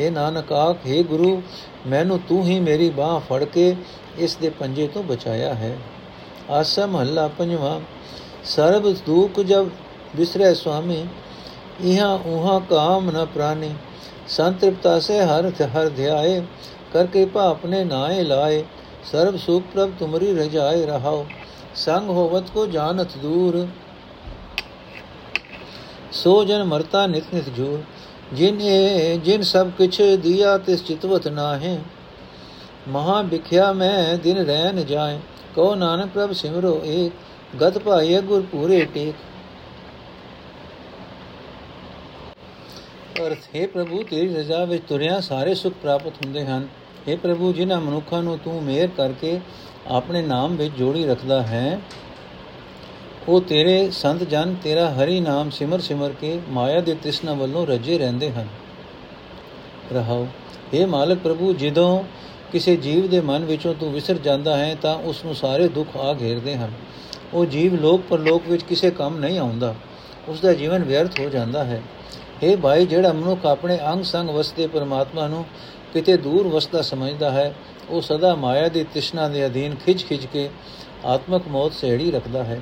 ਇਹ 0.00 0.10
ਨਾਨਕ 0.10 0.52
ਆਖ 0.52 0.76
हे 0.86 1.02
ਗੁਰੂ, 1.04 1.42
ਮੈਨੂੰ 1.86 2.18
ਤੂੰ 2.28 2.44
ਹੀ 2.44 2.60
ਮੇਰੀ 2.60 2.90
ਬਾਹ 2.90 3.20
ਫੜ 3.20 3.44
ਕੇ 3.44 3.76
ਇਸ 4.18 4.36
ਦੇ 4.36 4.50
ਪੰਜੇ 4.50 4.86
ਤੋਂ 4.86 5.02
ਬਚਾਇਆ 5.02 5.54
ਹੈ। 5.54 5.76
ਆਸਾ 6.50 6.86
ਮਹੱਲਾ 6.86 7.28
ਪੰਜਵਾਂ, 7.28 7.80
ਸਰਬ 8.44 8.92
ਦੁਖ 9.06 9.40
ਜਬ 9.40 9.68
ਵਿਸਰੇ 10.16 10.54
ਸੁਆਮੀ, 10.54 11.04
ਇਹਾਂ 11.84 12.18
ਉਹਾਂ 12.26 12.60
ਕਾਮ 12.60 13.10
ਨ 13.10 13.26
ਪ੍ਰਾਨੀ, 13.26 13.70
ਸੰਤ੍ਰਿਪਤਾ 14.28 14.98
ਸੇ 15.00 15.20
ਹਰ 15.20 15.50
ਹਰ 15.76 15.88
ਧਿਆਏ, 15.88 16.42
ਕਰ 16.92 17.06
ਕਿਰਪਾ 17.06 17.48
ਆਪਣੇ 17.50 17.84
ਨਾਏ 17.84 18.22
ਲਾਏ, 18.22 18.64
ਸਰਬ 19.04 19.36
ਸੁਖ 19.36 19.62
ਪ੍ਰਭ 19.74 19.90
ਤੁਮਰੀ 19.98 20.32
ਰਜਾਏ 20.32 20.86
ਰਹਾਓ। 20.86 21.26
ਸੰਗ 21.74 22.08
ਹੋਵਤ 22.08 22.50
ਕੋ 22.50 22.66
ਜਾਣਤ 22.66 23.16
ਦੂਰ। 23.16 23.66
ਸੋ 26.12 26.44
ਜਨ 26.44 26.64
ਮਰਤਾ 26.64 27.06
ਨਿਤ 27.06 27.24
ਨਿਤ 27.34 27.48
ਜੂਰ। 27.48 27.82
ਜਿਨ 28.34 28.60
ਇਹ, 28.60 29.20
ਜਿਨ 29.20 29.42
ਸਭ 29.42 29.70
ਕਿਛ 29.78 30.00
ਦਿਆ, 30.02 30.58
ਤਿਸ 30.58 30.84
ਚਿਤਵਤ 30.84 31.28
ਨਾਹੇ। 31.28 31.78
ਮਹਾ 32.88 33.22
ਵਿਖਿਆ 33.22 33.72
ਮੈਂ 33.72 34.18
ਦਿਨ 34.18 34.36
ਰਹਿ 34.36 34.72
ਨ 34.72 34.84
ਜਾਏ। 34.84 35.18
ਕੋ 35.54 35.74
ਨਾਨਕ 35.74 36.10
ਪ੍ਰਭ 36.14 36.32
ਸਿਮਰੋ 36.32 36.82
ਏਕ। 36.84 37.12
ਗਤ 37.62 37.78
ਭਾਈ 37.78 38.20
ਗੁਰ 38.20 38.42
ਪੂਰੇ 38.42 38.84
ਟੇਕ। 38.94 39.14
ਅਰਥ, 43.20 43.56
ਹੈ 43.56 43.66
ਪ੍ਰਭੂ, 43.66 44.02
ਤੇਰੀ 44.02 44.34
ਰਜ਼ਾ 44.34 44.64
ਵਿੱਚ 44.64 44.82
ਤੁਰਿਆ 44.88 45.20
ਸਾਰੇ 45.20 45.54
ਸੁਖ 45.54 45.72
ਪ੍ਰਾਪਤ 45.72 46.12
ਹੁੰਦੇ 46.24 46.46
ਹਨ। 46.46 46.68
हे 47.08 47.18
ਪ੍ਰਭੂ, 47.18 47.52
ਜਿਨ੍ਹਾਂ 47.52 47.80
ਮਨੁੱਖਾਂ 47.80 48.22
ਨੂੰ 48.22 48.38
ਤੂੰ 48.38 48.62
ਮਿਹਰ 48.62 48.88
ਕਰਕੇ 48.96 49.40
ਆਪਣੇ 49.90 50.22
ਨਾਮ 50.22 50.56
ਵਿੱਚ 50.56 50.74
ਜੋੜੀ 50.74 51.06
ਰੱਖਦਾ 51.06 51.42
ਹੈ। 51.42 51.80
ਉਹ 53.28 53.40
ਤੇਰੇ 53.40 53.90
ਸੰਤ 53.90 54.22
ਜਨ, 54.22 54.54
ਤੇਰਾ 54.62 54.90
ਹਰੀ 54.90 55.20
ਨਾਮ 55.20 55.50
ਸਿਮਰ 55.50 55.80
ਸਿਮਰ 55.80 56.10
ਕੇ 56.20 56.40
ਮਾਇਆ 56.48 56.80
ਦੇ 56.80 56.94
ਤ੍ਰਿਸ਼ਨਾ 56.94 57.32
ਵੱਲੋਂ 57.32 57.66
ਰਜੇ 57.66 57.98
ਰਹਿੰਦੇ 57.98 58.30
ਹਨ। 58.30 58.46
ਰਹਾਓ 59.92 60.26
हे 60.74 60.86
ਮਾਲਕ 60.86 61.18
ਪ੍ਰਭੂ, 61.18 61.52
ਜਦੋਂ 61.52 62.04
ਕਿਸੇ 62.52 62.76
ਜੀਵ 62.76 63.08
ਦੇ 63.08 63.20
ਮਨ 63.20 63.44
ਵਿੱਚੋਂ 63.44 63.74
ਤੂੰ 63.74 63.92
ਵਿਸਰ 63.92 64.14
ਜਾਂਦਾ 64.14 64.56
ਹੈ, 64.56 64.76
ਤਾਂ 64.82 64.94
ਉਸ 64.94 65.24
ਨੂੰ 65.24 65.34
ਸਾਰੇ 65.34 65.68
ਦੁੱਖ 65.68 65.96
ਆ 65.96 66.16
ਘੇਰਦੇ 66.20 66.56
ਹਨ। 66.56 66.70
ਉਹ 67.34 67.46
ਜੀਵ 67.46 67.74
ਲੋਕ 67.74 68.00
ਪਰਲੋਕ 68.10 68.42
ਵਿੱਚ 68.48 68.62
ਕਿਸੇ 68.62 68.90
ਕੰਮ 68.90 69.18
ਨਹੀਂ 69.18 69.38
ਆਉਂਦਾ। 69.38 69.74
ਉਸ 70.28 70.40
ਦਾ 70.40 70.52
ਜੀਵਨ 70.52 70.82
ਵਿਅਰਥ 70.82 71.20
ਹੋ 71.20 71.28
ਜਾਂਦਾ 71.28 71.64
ਹੈ। 71.64 71.82
हे 72.44 72.58
ਭਾਈ 72.58 72.86
ਜਿਹੜਾ 72.86 73.12
ਮਨੁੱਖ 73.12 73.46
ਆਪਣੇ 73.46 73.78
ਅੰਗ 73.92 74.04
ਸੰਗ 74.04 74.30
ਵਸਦੇ 74.30 74.66
ਪਰਮਾਤਮਾ 74.66 75.26
ਨੂੰ 75.28 75.44
ਕਿਤੇ 75.92 76.16
ਦੂਰ 76.16 76.48
ਵਸਦਾ 76.48 76.82
ਸਮਝਦਾ 76.82 77.30
ਹੈ 77.30 77.54
ਉਹ 77.90 78.00
ਸਦਾ 78.00 78.34
ਮਾਇਆ 78.34 78.68
ਦੀ 78.68 78.84
ਤ੍ਰਿਸ਼ਨਾ 78.84 79.28
ਦੇ 79.28 79.46
ਅਧੀਨ 79.46 79.74
ਖਿੱਚ 79.74 80.04
ਖਿੱਚ 80.04 80.26
ਕੇ 80.26 80.48
ਆਤਮਕ 81.04 81.48
ਮੌਤ 81.48 81.72
ਸਹਿੜੀ 81.72 82.10
ਰੱਖਦਾ 82.10 82.44
ਹੈ। 82.44 82.60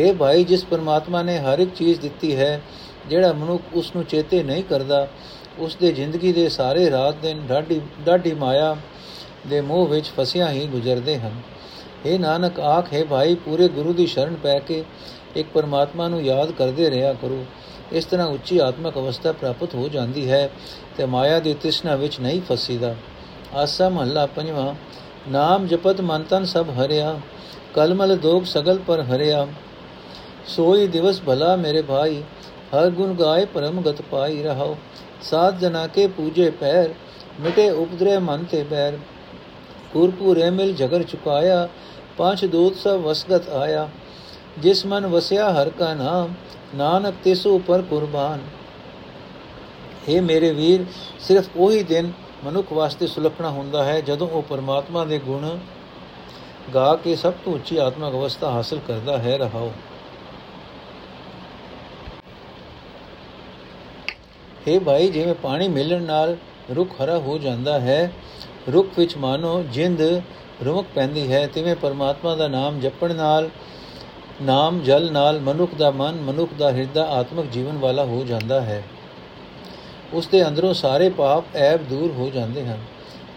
हे 0.00 0.14
ਭਾਈ, 0.14 0.44
ਜਿਸ 0.44 0.64
ਪਰਮਾਤਮਾ 0.64 1.22
ਨੇ 1.22 1.38
ਹਰ 1.38 1.58
ਇੱਕ 1.58 1.74
ਚੀਜ਼ 1.74 2.00
ਦਿੱਤੀ 2.00 2.36
ਹੈ, 2.36 2.60
ਜਿਹੜਾ 3.08 3.32
ਮਨੁੱਖ 3.32 3.62
ਉਸ 3.74 3.96
ਨੂੰ 3.96 4.04
ਚੇਤੇ 4.04 4.42
ਨਹੀਂ 4.42 4.64
ਕਰਦਾ, 4.64 5.08
ਉਸ 5.58 5.76
ਦੇ 5.76 5.92
ਜ਼ਿੰਦਗੀ 5.92 6.32
ਦੇ 6.32 6.48
ਸਾਰੇ 6.48 6.90
ਰਾਤ 6.90 7.14
ਦਿਨ 7.22 7.46
ਡਾਢੀ 7.46 7.80
ਡਾਢੀ 8.04 8.34
ਮਾਇਆ 8.34 8.76
ਦੇ 9.46 9.60
ਮੋਹ 9.60 9.86
ਵਿੱਚ 9.86 10.06
ਫਸਿਆ 10.06 10.50
ਹੀ 10.50 10.66
ਗੁਜ਼ਰਦੇ 10.66 11.18
ਹਨ। 11.18 11.40
हे 12.06 12.18
ਨਾਨਕ, 12.18 12.60
ਆਖ, 12.60 12.92
ਹੈ 12.92 13.04
ਭਾਈ, 13.04 13.34
ਪੂਰੇ 13.34 13.68
ਗੁਰੂ 13.68 13.92
ਦੀ 13.92 14.06
ਸ਼ਰਨ 14.06 14.34
ਪੈ 14.34 14.58
ਕੇ 14.58 14.84
ਇੱਕ 15.36 15.48
ਪਰਮਾਤਮਾ 15.54 16.08
ਨੂੰ 16.08 16.22
ਯਾਦ 16.22 16.52
ਕਰਦੇ 16.52 16.90
ਰਿਹਾ 16.90 17.12
ਕਰੋ। 17.12 17.44
ਇਸ 17.92 18.04
ਤਰ੍ਹਾਂ 18.04 18.26
ਉੱਚੀ 18.26 18.58
ਆਤਮਿਕ 18.58 18.96
ਅਵਸਥਾ 18.96 19.32
ਪ੍ਰਾਪਤ 19.32 19.74
ਹੋ 19.74 19.88
ਜਾਂਦੀ 19.88 20.30
ਹੈ 20.30 20.50
ਤੇ 20.96 21.06
ਮਾਇਆ 21.06 21.40
ਦੀ 21.40 21.54
ਤ੍ਰਿਸ਼ਨਾ 21.54 21.96
ਵਿੱਚ 21.96 22.20
ਨਹੀਂ 22.20 22.40
ਫਸੀਦਾ। 22.42 22.94
ਆਸਾ 23.54 23.88
ਮਹੱਲਾ 23.88 24.24
ਪੰਜਵਾਂ 24.26 24.74
ਨਾਮ 25.28 25.66
ਜਪਤ 25.66 26.00
ਮਨ 26.00 26.22
ਤਨ 26.22 26.44
ਸਭ 26.44 26.70
ਹਰਿਆ 26.78 27.18
ਕਲਮਲ 27.74 28.16
ਦੋਗ 28.16 28.44
ਸਗਲ 28.44 28.78
ਪਰ 28.78 29.00
ਹਰਿਆ 29.04 29.46
ਸੋਈ 30.46 30.86
ਦਿਵਸ 30.86 31.20
ਭਲਾ 31.22 31.54
ਮੇਰੇ 31.56 31.82
ਭਾਈ 31.82 32.22
ਹਰ 32.74 32.90
ਗੁਣ 32.90 33.14
ਗਾਏ 33.14 33.44
ਪਰਮ 33.44 33.80
ਗਤ 33.82 34.02
ਪਾਈ 34.02 34.42
ਰਹਾਓ 34.42 34.76
ਸਾਧ 35.22 35.58
ਜਨਾ 35.58 35.86
ਕੇ 35.86 36.06
ਪੂਜੇ 36.08 36.50
ਪੈਰ 36.50 36.94
ਮਿਟੇ 37.40 37.70
ਉਪਦਰੇ 37.70 38.18
ਮਨ 38.18 38.44
ਤੇ 38.44 38.62
ਬੈਰ 38.64 38.98
ਪੂਰਪੂਰੇ 39.92 40.50
ਮਿਲ 40.50 40.74
ਜਗਰ 40.74 41.02
ਚੁਕਾਇਆ 41.02 41.68
ਪੰਜ 42.18 42.44
ਦੂਤ 42.44 42.76
ਸਭ 42.76 43.00
ਵਸਗਤ 43.00 43.48
ਆਇਆ 43.52 43.88
ਜਿਸ 44.58 44.84
ਮਨ 44.86 45.06
ਵਸਿਆ 45.06 45.50
ਹਰ 45.52 45.70
ਕਾ 45.70 45.92
ਨਾਮ 45.94 46.34
ਨਾਨਕ 46.74 47.14
ਤਿਸ 47.24 47.46
ਉਪਰ 47.46 47.82
ਕੁਰਬਾਨ 47.82 48.40
हे 50.06 50.20
ਮੇਰੇ 50.22 50.50
ਵੀਰ 50.52 50.84
ਸਿਰਫ 51.20 51.56
ਉਹੀ 51.56 51.82
ਦਿਨ 51.82 52.12
ਮਨੁੱਖ 52.44 52.72
ਵਾਸਤੇ 52.72 53.06
ਸੁਲੱਖਣਾ 53.06 53.50
ਹੁੰਦਾ 53.50 53.84
ਹੈ 53.84 54.00
ਜਦੋਂ 54.00 54.28
ਉਹ 54.28 54.42
ਪਰਮਾਤਮਾ 54.42 55.04
ਦੇ 55.04 55.18
ਗੁਣ 55.18 55.58
ਗਾ 56.74 56.94
ਕੇ 56.96 57.16
ਸਭ 57.16 57.32
ਤੋਂ 57.44 57.52
ਉੱਚੀ 57.52 57.76
ਆਤਮਿਕ 57.76 58.14
ਅਵਸਥਾ 58.14 58.50
ਹਾਸਲ 58.50 58.78
ਕਰਦਾ 58.88 59.18
ਹੈ। 59.18 59.38
ਰਹਾਓ। 59.38 59.72
हे 64.68 64.80
ਭਾਈ, 64.80 65.10
ਜਿਵੇਂ 65.10 65.34
ਪਾਣੀ 65.34 65.68
ਮਿਲਣ 65.68 66.02
ਨਾਲ 66.02 66.36
ਰੁੱਖ 66.76 66.90
ਹਰਾ 67.04 67.18
ਹੋ 67.18 67.38
ਜਾਂਦਾ 67.38 67.80
ਹੈ, 67.80 68.12
ਰੁੱਖ 68.72 68.88
ਵਿੱਚ 68.98 69.16
ਮਾਨੋ 69.16 69.62
ਜਿੰਦ 69.62 70.22
ਰੁਮਕ 70.64 70.86
ਪੈਂਦੀ 70.94 71.32
ਹੈ, 71.32 71.46
ਤਿਵੇਂ 71.46 71.76
ਪਰਮਾਤਮਾ 71.76 72.36
ਦਾ 72.36 72.48
ਨਾਮ 72.48 72.80
ਜਪਣ 72.80 73.14
ਨਾਲ, 73.14 73.50
ਨਾਮ 74.42 74.80
ਜਲ 74.80 75.12
ਨਾਲ 75.12 75.40
ਮਨੁੱਖ 75.40 75.74
ਦਾ 75.74 75.90
ਮਨ 75.90 76.20
ਮਨੁੱਖ 76.20 76.50
ਦਾ 76.58 76.72
ਹਿਰਦਾ 76.72 77.04
ਆਤਮਿਕ 77.04 77.46
ਜੀਵਨ 77.46 77.78
ਵਾਲਾ 77.78 78.04
ਹੋ 78.04 78.24
ਜਾਂਦਾ 78.24 78.60
ਹੈ। 78.60 78.82
ਉਸ 80.12 80.26
ਦੇ 80.26 80.48
ਅੰਦਰੋਂ 80.48 80.74
ਸਾਰੇ 80.74 81.08
ਪਾਪ 81.08 81.44
ਐਬ 81.54 81.80
ਦੂਰ 81.88 82.12
ਹੋ 82.12 82.30
ਜਾਂਦੇ 82.34 82.66
ਹਨ। 82.66 82.78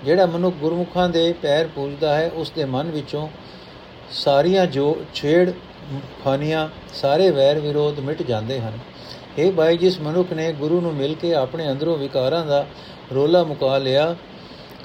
ਜਿਹੜਾ 0.05 0.25
ਮਨੁੱਖ 0.25 0.55
ਗੁਰਮੁਖਾਂ 0.55 1.09
ਦੇ 1.09 1.33
ਪੈਰ 1.33 1.67
ਪੂਜਦਾ 1.67 2.15
ਹੈ, 2.15 2.31
ਉਸ 2.33 2.51
ਦੇ 2.51 2.65
ਮਨ 2.65 2.91
ਵਿੱਚੋਂ 2.91 3.27
ਸਾਰੀਆਂ 4.11 4.65
ਜੋ 4.65 4.97
ਛੇੜ 5.13 5.51
ਖਾਨੀਆਂ 6.23 6.69
ਸਾਰੇ 6.93 7.31
ਵੈਰ 7.31 7.59
ਵਿਰੋਧ 7.59 7.99
ਮਿਟ 7.99 8.21
ਜਾਂਦੇ 8.21 8.59
ਹਨ। 8.59 8.79
हे 9.39 9.51
ਭਾਈ 9.51 9.77
ਜਿਸ 9.77 10.01
ਮਨੁੱਖ 10.01 10.33
ਨੇ 10.33 10.53
ਗੁਰੂ 10.53 10.81
ਨੂੰ 10.81 10.93
ਮਿਲ 10.93 11.15
ਕੇ 11.15 11.33
ਆਪਣੇ 11.33 11.71
ਅੰਦਰੋਂ 11.71 11.97
ਵਿਕਾਰਾਂ 11.97 12.45
ਦਾ 12.45 12.65
ਰੋਲਾ 13.13 13.43
ਮੁਕਾ 13.43 13.77
ਲਿਆ, 13.77 14.15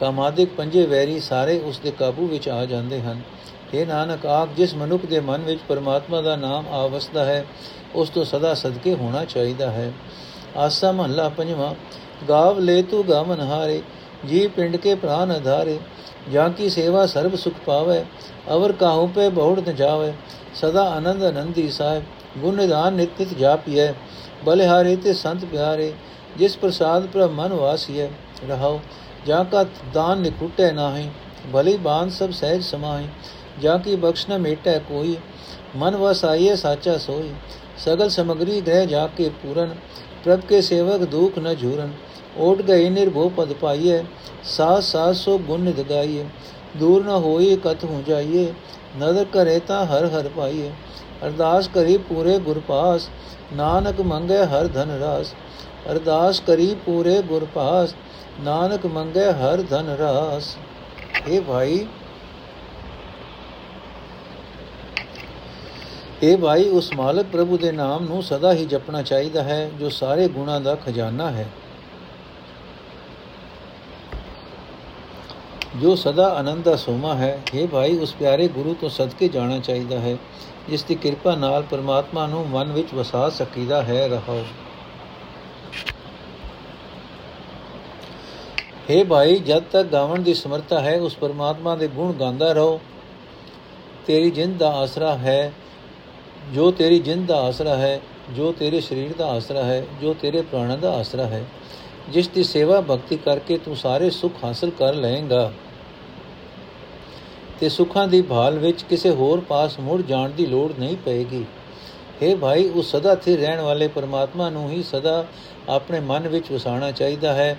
ਕਾਮਾਦਿਕ 0.01 0.49
ਪੰਜੇ 0.57 0.87
ਵੈਰੀ 0.87 1.21
ਸਾਰੇ 1.21 1.59
ਉਸ 1.61 1.79
ਦੇ 1.79 1.91
ਕਾਬੂ 1.91 2.27
ਵਿੱਚ 2.27 2.49
ਆ 2.49 2.65
ਜਾਂਦੇ 2.65 3.01
ਹਨ। 3.01 3.21
हे 3.75 3.87
ਨਾਨਕ, 3.87 4.27
ਆਪ 4.27 4.49
ਜਿਸ 4.57 4.75
ਮਨੁੱਖ 4.75 5.07
ਦੇ 5.07 5.21
ਮਨ 5.21 5.43
ਵਿੱਚ 5.43 5.61
ਪਰਮਾਤਮਾ 5.69 6.21
ਦਾ 6.21 6.37
ਨਾਮ 6.37 6.69
ਆਵਸਦਾ 6.69 7.25
ਹੈ, 7.25 7.45
ਉਸ 7.95 8.09
ਤੋਂ 8.09 8.25
ਸਦਾ 8.25 8.55
ਸਦਕੇ 8.55 8.95
ਹੋਣਾ 8.95 9.25
ਚਾਹੀਦਾ 9.25 9.71
ਹੈ। 9.71 9.93
ਆਸਾ 10.57 10.93
ਮਹੱਲਾ 10.93 11.29
ਪੰਜਵਾਂ 11.29 11.75
ਗਾਵ 12.29 12.59
ਲੈ 12.61 12.81
ਤੂ 12.83 13.03
ਗਾਵਨ 13.03 13.41
ਹਾਰੇ 13.43 13.81
ਜੀ 14.25 14.47
ਪਿੰਡ 14.49 14.77
ਕੇ 14.77 14.95
ਪ੍ਰਾਨ 14.95 15.31
ਆਧਾਰੇ 15.31 15.79
ਜਾਂ 16.33 16.49
ਕੀ 16.51 16.69
ਸੇਵਾ 16.71 17.05
ਸਰਬ 17.07 17.35
ਸੁਖ 17.37 17.55
ਪਾਵੇ 17.67 18.05
ਅਵਰ 18.51 18.73
ਕਾਹੂ 18.75 19.07
ਪੇ 19.07 19.29
ਬਹੁੜ 19.31 19.61
ਨ 19.61 19.75
ਜਾਵੇ 19.75 20.13
ਸਦਾ 20.55 20.83
ਆਨੰਦ 20.89 21.23
ਆਨੰਦੀ 21.25 21.69
ਸਾਹਿਬ 21.71 22.03
ਗੁਣ 22.39 22.55
ਨਿਦਾਨ 22.55 22.95
ਨਿਤ 22.95 23.21
ਨਿਤ 23.21 23.35
ਜਾਪੀਐ 23.35 23.93
ਬਲਿਹਾਰੇ 24.45 24.95
ਤੇ 24.97 25.13
ਸੰਤ 25.15 25.45
ਪਿਆਰੇ 25.45 25.93
ਜਿਸ 26.37 26.57
ਪ੍ਰਸਾਦ 26.57 27.07
ਪ੍ਰਭ 27.07 27.31
ਮਨ 27.33 27.53
ਵਾਸੀਐ 27.55 28.09
ਰਹਾਓ 28.49 28.81
ਜਾਂ 29.27 29.45
ਕਾ 29.45 29.65
ਦਾਨ 29.95 30.21
ਨਿਕੁਟੈ 30.21 30.71
ਨਾਹੀ 30.73 31.09
ਭਲੀ 31.53 31.77
ਬਾਨ 31.79 32.11
ਸਭ 32.11 32.31
ਸਹਿਜ 32.33 32.63
ਸਮਾਹੀ 32.65 33.07
ਜਾਂ 33.61 33.79
ਕੀ 33.79 33.97
ਬਖਸ਼ 33.97 34.29
ਨ 34.31 34.39
ਮੇਟੈ 34.39 34.79
ਕੋਈ 34.81 35.17
ਮਨ 35.77 35.97
ਵਸਾਈਏ 35.97 36.55
ਸਾਚਾ 36.57 36.97
ਸੋਈ 36.99 37.33
ਸਗਲ 37.79 38.09
ਸਮਗਰੀ 38.11 38.61
ਗ੍ਰਹਿ 38.61 38.87
ਜਾ 38.87 39.07
ਕੇ 39.09 39.29
ਪੂਰਨ 39.43 39.75
ਪ੍ਰਭ 40.25 40.41
ਕੇ 40.41 40.61
ਸੇਵਕ 40.63 41.03
ਦੁਖ 41.05 41.39
ਨ 41.39 41.55
ਝੂਰਨ, 41.55 41.91
ਓਟ 42.39 42.63
ਗਏ 42.63 42.89
ਨਿਰਭਉ 42.91 43.29
ਪਦ 43.29 43.53
ਪਾਈਏ 43.53 44.03
ਸਾਸ 44.47 44.91
ਸਾਸ 44.93 45.17
ਸੋ 45.17 45.37
ਗੁਣ 45.39 45.61
ਨਿਦ 45.61 45.81
ਗਾਈਏ 45.91 46.25
ਦੂਰ 46.77 47.05
ਨ 47.05 47.17
ਹੋਈ 47.25 47.57
ਕਤ 47.65 47.85
ਹੋ 47.85 48.03
ਜਾਈਏ 48.07 48.53
ਨਦਰ 48.99 49.25
ਕਰੇ 49.25 49.59
ਤਾਂ 49.59 49.85
ਹਰ 49.87 50.07
ਹਰ 50.09 50.29
ਪਾਈਏ 50.37 50.71
ਅਰਦਾਸ 51.25 51.69
ਕਰੀ 51.75 51.97
ਪੂਰੇ 51.99 52.39
ਗੁਰ 52.39 52.61
ਪਾਸ, 52.69 53.09
ਨਾਨਕ 53.53 54.01
ਮੰਗੇ 54.01 54.39
ਹਰ 54.45 54.67
ਧਨ 54.67 54.91
ਰਾਸ, 55.01 55.35
ਅਰਦਾਸ 55.91 56.41
ਕਰੀ 56.41 56.75
ਪੂਰੇ 56.87 57.21
ਗੁਰ 57.23 57.47
ਪਾਸ, 57.55 57.95
ਨਾਨਕ 58.41 58.87
ਮੰਗੇ 58.87 59.31
ਹਰ 59.33 59.63
ਧਨ 59.71 59.89
ਰਾਸ। 59.99 60.57
ਇਹ 61.29 61.41
ਭਾਈ 61.41 61.87
ਇਹ 66.23 66.37
ਭਾਈ, 66.39 66.69
ਉਸ 66.69 66.93
ਮਾਲਕ 66.93 67.27
ਪ੍ਰਭੂ 67.33 67.57
ਦੇ 67.59 67.73
ਨਾਮ 67.73 68.05
ਨੂੰ 68.05 68.23
ਸਦਾ 68.23 68.53
ਹੀ 68.53 68.65
ਜਪਣਾ 68.65 69.03
ਚਾਹੀਦਾ 69.03 69.43
ਹੈ, 69.43 69.71
ਜੋ 69.81 69.89
ਸਾਰੇ 69.89 70.29
ਗੁਣਾਂ 70.29 70.61
ਦਾ 70.61 70.75
ਖਜ਼ਾਨਾ 70.75 71.31
ਹੈ। 71.31 71.49
ਜੋ 75.77 75.95
ਸਦਾ 75.95 76.29
ਆਨੰਦ 76.29 76.65
ਦਾ 76.65 76.77
ਸੋਮਾ 76.77 77.15
ਹੈ 77.15 77.41
ਇਹ 77.55 77.69
ਭਾਈ, 77.69 77.99
ਉਸ 77.99 78.13
ਪਿਆਰੇ 78.13 78.49
ਗੁਰੂ 78.49 78.75
ਤੋਂ 78.75 78.89
ਸਦਕੇ 78.89 79.29
ਜਾਣਾ 79.29 79.59
ਚਾਹੀਦਾ 79.59 79.99
ਹੈ। 79.99 80.17
ਜਿਸ 80.69 80.85
ਦੀ 80.85 80.95
ਕਿਰਪਾ 80.95 81.35
ਨਾਲ 81.35 81.63
ਪਰਮਾਤਮਾ 81.63 82.27
ਨੂੰ 82.27 82.49
ਮਨ 82.49 82.73
ਵਿੱਚ 82.73 82.95
ਵਸਾ 82.95 83.29
ਸਕੀਦਾ 83.31 83.83
ਹੈ 83.83 84.09
ਰਹੋ 84.09 84.45
हे 88.91 89.07
ਭਾਈ, 89.07 89.37
ਜਦ 89.37 89.63
ਤੱਕ 89.63 89.89
ਗਾਵਣ 89.89 90.23
ਦੀ 90.23 90.35
ਸਮਰੱਥਾ 90.35 90.81
ਹੈ, 90.81 91.01
ਉਸ 91.01 91.17
ਪਰਮਾਤਮਾ 91.17 91.77
ਦੇ 91.77 91.89
ਗੁਣ 91.89 92.13
ਗਾਉਂਦਾ 92.13 92.53
ਰਹੋ। 92.53 92.81
ਤੇਰੀ 94.07 94.31
ਜਿੰਦ 94.31 94.59
ਦਾ 94.59 94.71
ਆਸਰਾ 94.71 95.15
ਹੈ 95.17 95.53
ਜੋ 96.53 96.71
ਤੇਰੀ 96.71 96.99
ਜਿੰਦ 96.99 97.27
ਦਾ 97.29 97.37
ਆਸਰਾ 97.41 97.77
ਹੈ, 97.77 98.01
ਜੋ 98.37 98.53
ਤੇਰੇ 98.53 98.81
ਸਰੀਰ 98.81 99.13
ਦਾ 99.19 99.27
ਆਸਰਾ 99.27 99.65
ਹੈ, 99.65 99.85
ਜੋ 100.03 100.15
ਤੇਰੇ 100.15 100.41
ਪ੍ਰਾਣਾਂ 100.41 100.79
ਦਾ 100.79 100.93
ਆਸਰਾ 100.93 101.27
ਹੈ, 101.27 101.45
ਜਿਸ 102.11 102.29
ਦੀ 102.29 102.43
ਸੇਵਾ 102.45 102.81
ਭਗਤੀ 102.81 103.17
ਕਰਕੇ 103.17 103.59
ਤੂੰ 103.59 103.77
ਸਾਰੇ 103.77 104.11
ਸੁੱਖ 104.11 104.45
ਹਾਸਲ 104.45 104.71
ਕਰ 104.71 104.95
ਲਏਗਾ। 104.95 105.53
ਤੇ 107.61 107.69
ਸੁੱਖਾਂ 107.69 108.09
ਦੀ 108.09 108.23
ਭਾਲ 108.23 108.59
ਵਿੱਚ 108.59 108.83
ਕਿਸੇ 108.83 109.11
ਹੋਰ 109.11 109.41
ਪਾਸ 109.41 109.79
ਮੁੜ 109.81 110.03
ਜਾਣ 110.03 110.31
ਦੀ 110.31 110.47
ਲੋੜ 110.47 110.73
ਨਹੀਂ 110.79 110.97
ਪਏਗੀ। 110.97 111.45
हे 112.23 112.37
ਭਾਈ, 112.39 112.69
ਉਸ 112.69 112.91
ਸਦਾ 112.91 113.15
ਸਥਿਰ 113.15 113.39
ਰਹਿਣ 113.39 113.61
ਵਾਲੇ 113.61 113.89
ਪਰਮਾਤਮਾ 113.89 114.51
ਨੂੰ 114.51 114.71
ਹੀ 114.71 114.83
ਸਦਾ 114.83 115.25
ਆਪਣੇ 115.69 116.01
ਮਨ 116.01 116.29
ਵਿੱਚ 116.29 116.53
ਵਸਾਉਣਾ 116.53 116.91
ਚਾਹੀਦਾ 116.91 117.33
ਹੈ, 117.33 117.57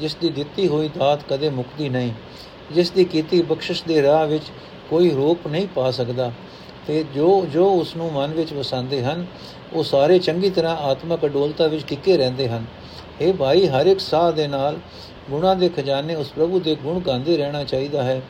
ਜਿਸ 0.00 0.14
ਦੀ 0.14 0.28
ਦਿੱਤੀ 0.28 0.68
ਹੋਈ 0.68 0.90
ਦਾਤ 0.98 1.20
ਕਦੇ 1.28 1.50
ਮੁਕਦੀ 1.50 1.88
ਨਹੀਂ, 1.88 2.12
ਜਿਸ 2.72 2.90
ਦੀ 2.90 3.04
ਕੀਤੀ 3.04 3.42
ਬਖਸ਼ਿਸ਼ 3.42 3.84
ਦੇ 3.84 4.02
ਰਾਹ 4.02 4.26
ਵਿੱਚ 4.26 4.44
ਕੋਈ 4.90 5.10
ਰੋਕ 5.10 5.46
ਨਹੀਂ 5.46 5.66
ਪਾ 5.74 5.90
ਸਕਦਾ। 5.90 6.32
ਤੇ 6.88 7.04
ਜੋ 7.14 7.46
ਜੋ 7.52 7.64
ਉਸ 7.70 7.96
ਨੂੰ 7.96 8.12
ਮਨ 8.12 8.30
ਵਿੱਚ 8.30 8.52
ਵਸਾਉਂਦੇ 8.52 9.02
ਹਨ, 9.02 9.26
ਉਹ 9.72 9.84
ਸਾਰੇ 9.84 10.18
ਚੰਗੀ 10.18 10.50
ਤਰ੍ਹਾਂ 10.50 10.76
ਆਤਮਕ 10.76 11.24
ਅਡੋਲਤਾ 11.24 11.66
ਵਿੱਚ 11.66 11.84
ਟਿਕੇ 11.86 12.16
ਰਹਿੰਦੇ 12.16 12.48
ਹਨ। 12.48 12.64
ਇਹ 13.20 13.32
ਭਾਈ, 13.34 13.66
ਹਰ 13.66 13.86
ਇੱਕ 13.86 14.00
ਸਾਹ 14.00 14.32
ਦੇ 14.32 14.46
ਨਾਲ 14.48 14.78
ਗੁਣਾਂ 15.30 15.56
ਦੇ 15.56 15.68
ਖਜ਼ਾਨੇ 15.68 16.14
ਉਸ 16.14 16.28
ਪ੍ਰਭੂ 16.28 16.60
ਦੇ 16.60 16.74
ਗੁਣ 16.74 17.00
ਗਾਉਂਦੇ 17.00 17.36
ਰਹਿਣਾ 17.36 17.64
ਚਾਹੀਦਾ 17.64 18.02
ਹੈ, 18.02 18.20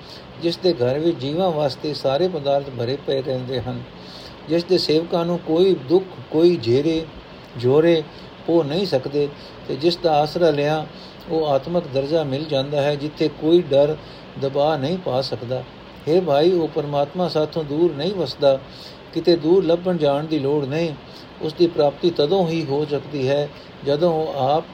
ਜਿਸ 0.42 0.56
ਦੇ 0.56 0.72
ਘਰ 0.72 0.98
ਵਿੱਚ 0.98 1.18
ਜੀਵਾਂ 1.18 1.50
ਵਾਸਤੇ 1.50 1.94
ਸਾਰੇ 1.94 2.28
ਪਦਾਰਥ 2.28 2.70
ਭਰੇ 2.78 2.98
ਪਏ 3.06 3.22
ਰਹਿੰਦੇ 3.22 3.60
ਹਨ। 3.60 3.80
ਜਿਸ 4.48 4.64
ਦੇ 4.64 4.78
ਸੇਵਕਾਂ 4.78 5.24
ਨੂੰ 5.24 5.38
ਕੋਈ 5.38 5.74
ਦੁੱਖ, 5.88 6.04
ਕੋਈ 6.30 6.56
ਝੇਰੇ 6.56 7.04
ਜੋਰੇ 7.56 8.02
ਉਹ 8.48 8.64
ਨਹੀਂ 8.64 8.86
ਸਕਦੇ 8.86 9.28
ਤੇ 9.68 9.76
ਜਿਸ 9.76 9.96
ਦਾ 9.96 10.20
ਆਸਰਾ 10.20 10.50
ਲਿਆ, 10.50 10.86
ਉਹ 11.30 11.46
ਆਤਮਕ 11.46 11.84
ਦਰਜਾ 11.94 12.24
ਮਿਲ 12.24 12.44
ਜਾਂਦਾ 12.44 12.82
ਹੈ, 12.82 12.94
ਜਿੱਥੇ 12.94 13.28
ਕੋਈ 13.28 13.62
ਡਰ 13.62 13.96
ਦਬਾ 14.42 14.76
ਨਹੀਂ 14.76 14.98
ਪਾ 14.98 15.20
ਸਕਦਾ। 15.22 15.62
ਹੈ 16.08 16.20
ਭਾਈ, 16.20 16.52
ਉਹ 16.52 16.68
ਪਰਮਾਤਮਾ 16.68 17.28
ਸਾਥੋਂ 17.28 17.64
ਦੂਰ 17.64 17.94
ਨਹੀਂ 17.94 18.14
ਵਸਦਾ, 18.14 18.58
ਕਿਤੇ 19.14 19.36
ਦੂਰ 19.36 19.64
ਲੱਭਣ 19.64 19.96
ਜਾਣ 19.96 20.24
ਦੀ 20.24 20.38
ਲੋੜ 20.38 20.64
ਨਹੀਂ। 20.64 20.94
ਉਸ 21.42 21.52
ਦੀ 21.52 21.66
ਪ੍ਰਾਪਤੀ 21.66 22.10
ਤਦੋਂ 22.10 22.48
ਹੀ 22.48 22.64
ਹੋ 22.64 22.84
ਸਕਦੀ 22.84 23.28
ਹੈ, 23.28 23.48
ਜਦੋਂ 23.86 24.12
ਉਹ 24.14 24.34
ਆਪ 24.36 24.64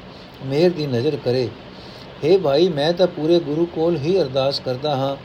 ਮਿਹਰ 0.45 0.71
ਦੀ 0.71 0.87
ਨਜ਼ਰ 0.87 1.17
ਕਰੇ। 1.25 1.49
हे 2.25 2.39
ਭਾਈ, 2.39 2.69
ਮੈਂ 2.69 2.93
ਤਾਂ 2.93 3.07
ਪੂਰੇ 3.07 3.41
ਗੁਰੂ 3.41 3.67
ਕੋਲ 3.67 3.97
ਹੀ 3.97 4.21
ਅਰਦਾਸ 4.21 4.61
ਕਰਦਾ 4.61 4.97
ਹਾਂ 4.97 5.17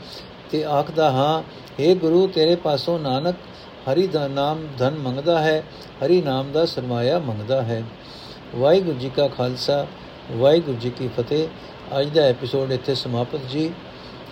ਤੇ 0.50 0.64
ਆਖਦਾ 0.64 1.10
ਹਾਂ 1.10 1.42
हे 1.80 1.94
ਗੁਰੂ, 1.98 2.26
ਤੇਰੇ 2.26 2.56
ਪਾਸੋਂ 2.56 2.98
ਨਾਨਕ 2.98 3.36
ਹਰੀ 3.92 4.06
ਦਾ 4.06 4.28
ਨਾਮ 4.28 4.66
ਧਨ 4.78 4.94
ਮੰਗਦਾ 4.94 5.38
ਹੈ, 5.40 5.62
ਹਰੀ 6.04 6.22
ਨਾਮ 6.22 6.52
ਦਾ 6.52 6.66
ਸਰਮਾਇਆ 6.66 7.18
ਮੰਗਦਾ 7.18 7.62
ਹੈ। 7.62 7.82
ਵਾਹਿਗੁਰੂ 8.56 8.98
ਜੀ 8.98 9.10
ਕਾ 9.16 9.28
ਖਾਲਸਾ, 9.28 9.86
ਵਾਹਿਗੁਰੂ 10.32 10.76
ਜੀ 10.76 10.90
ਕੀ 10.90 11.08
ਫਤਿਹ। 11.08 11.48
ਅੱਜ 12.00 12.08
ਦਾ 12.08 12.22
ਐਪੀਸੋਡ 12.22 12.72
ਇੱਥੇ 12.72 12.94
ਸਮਾਪਤ 12.94 13.40
ਜੀ। 13.50 13.70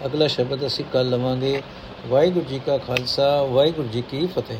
ਅਗਲਾ 0.06 0.26
ਸ਼ਬਦ 0.26 0.66
ਅਸੀਂ 0.66 0.84
ਕੱਲ 0.92 1.10
ਲਵਾਂਗੇ। 1.10 1.62
ਵਾਹਿਗੁਰੂ 2.08 2.44
ਜੀ 2.44 2.60
ਕਾ 2.66 2.78
ਖਾਲਸਾ 2.78 3.42
ਵਾਹਿਗੁਰੂ 3.42 3.88
ਜੀ 3.88 4.02
ਕੀ 4.02 4.26
ਫਤਿਹ। 4.26 4.58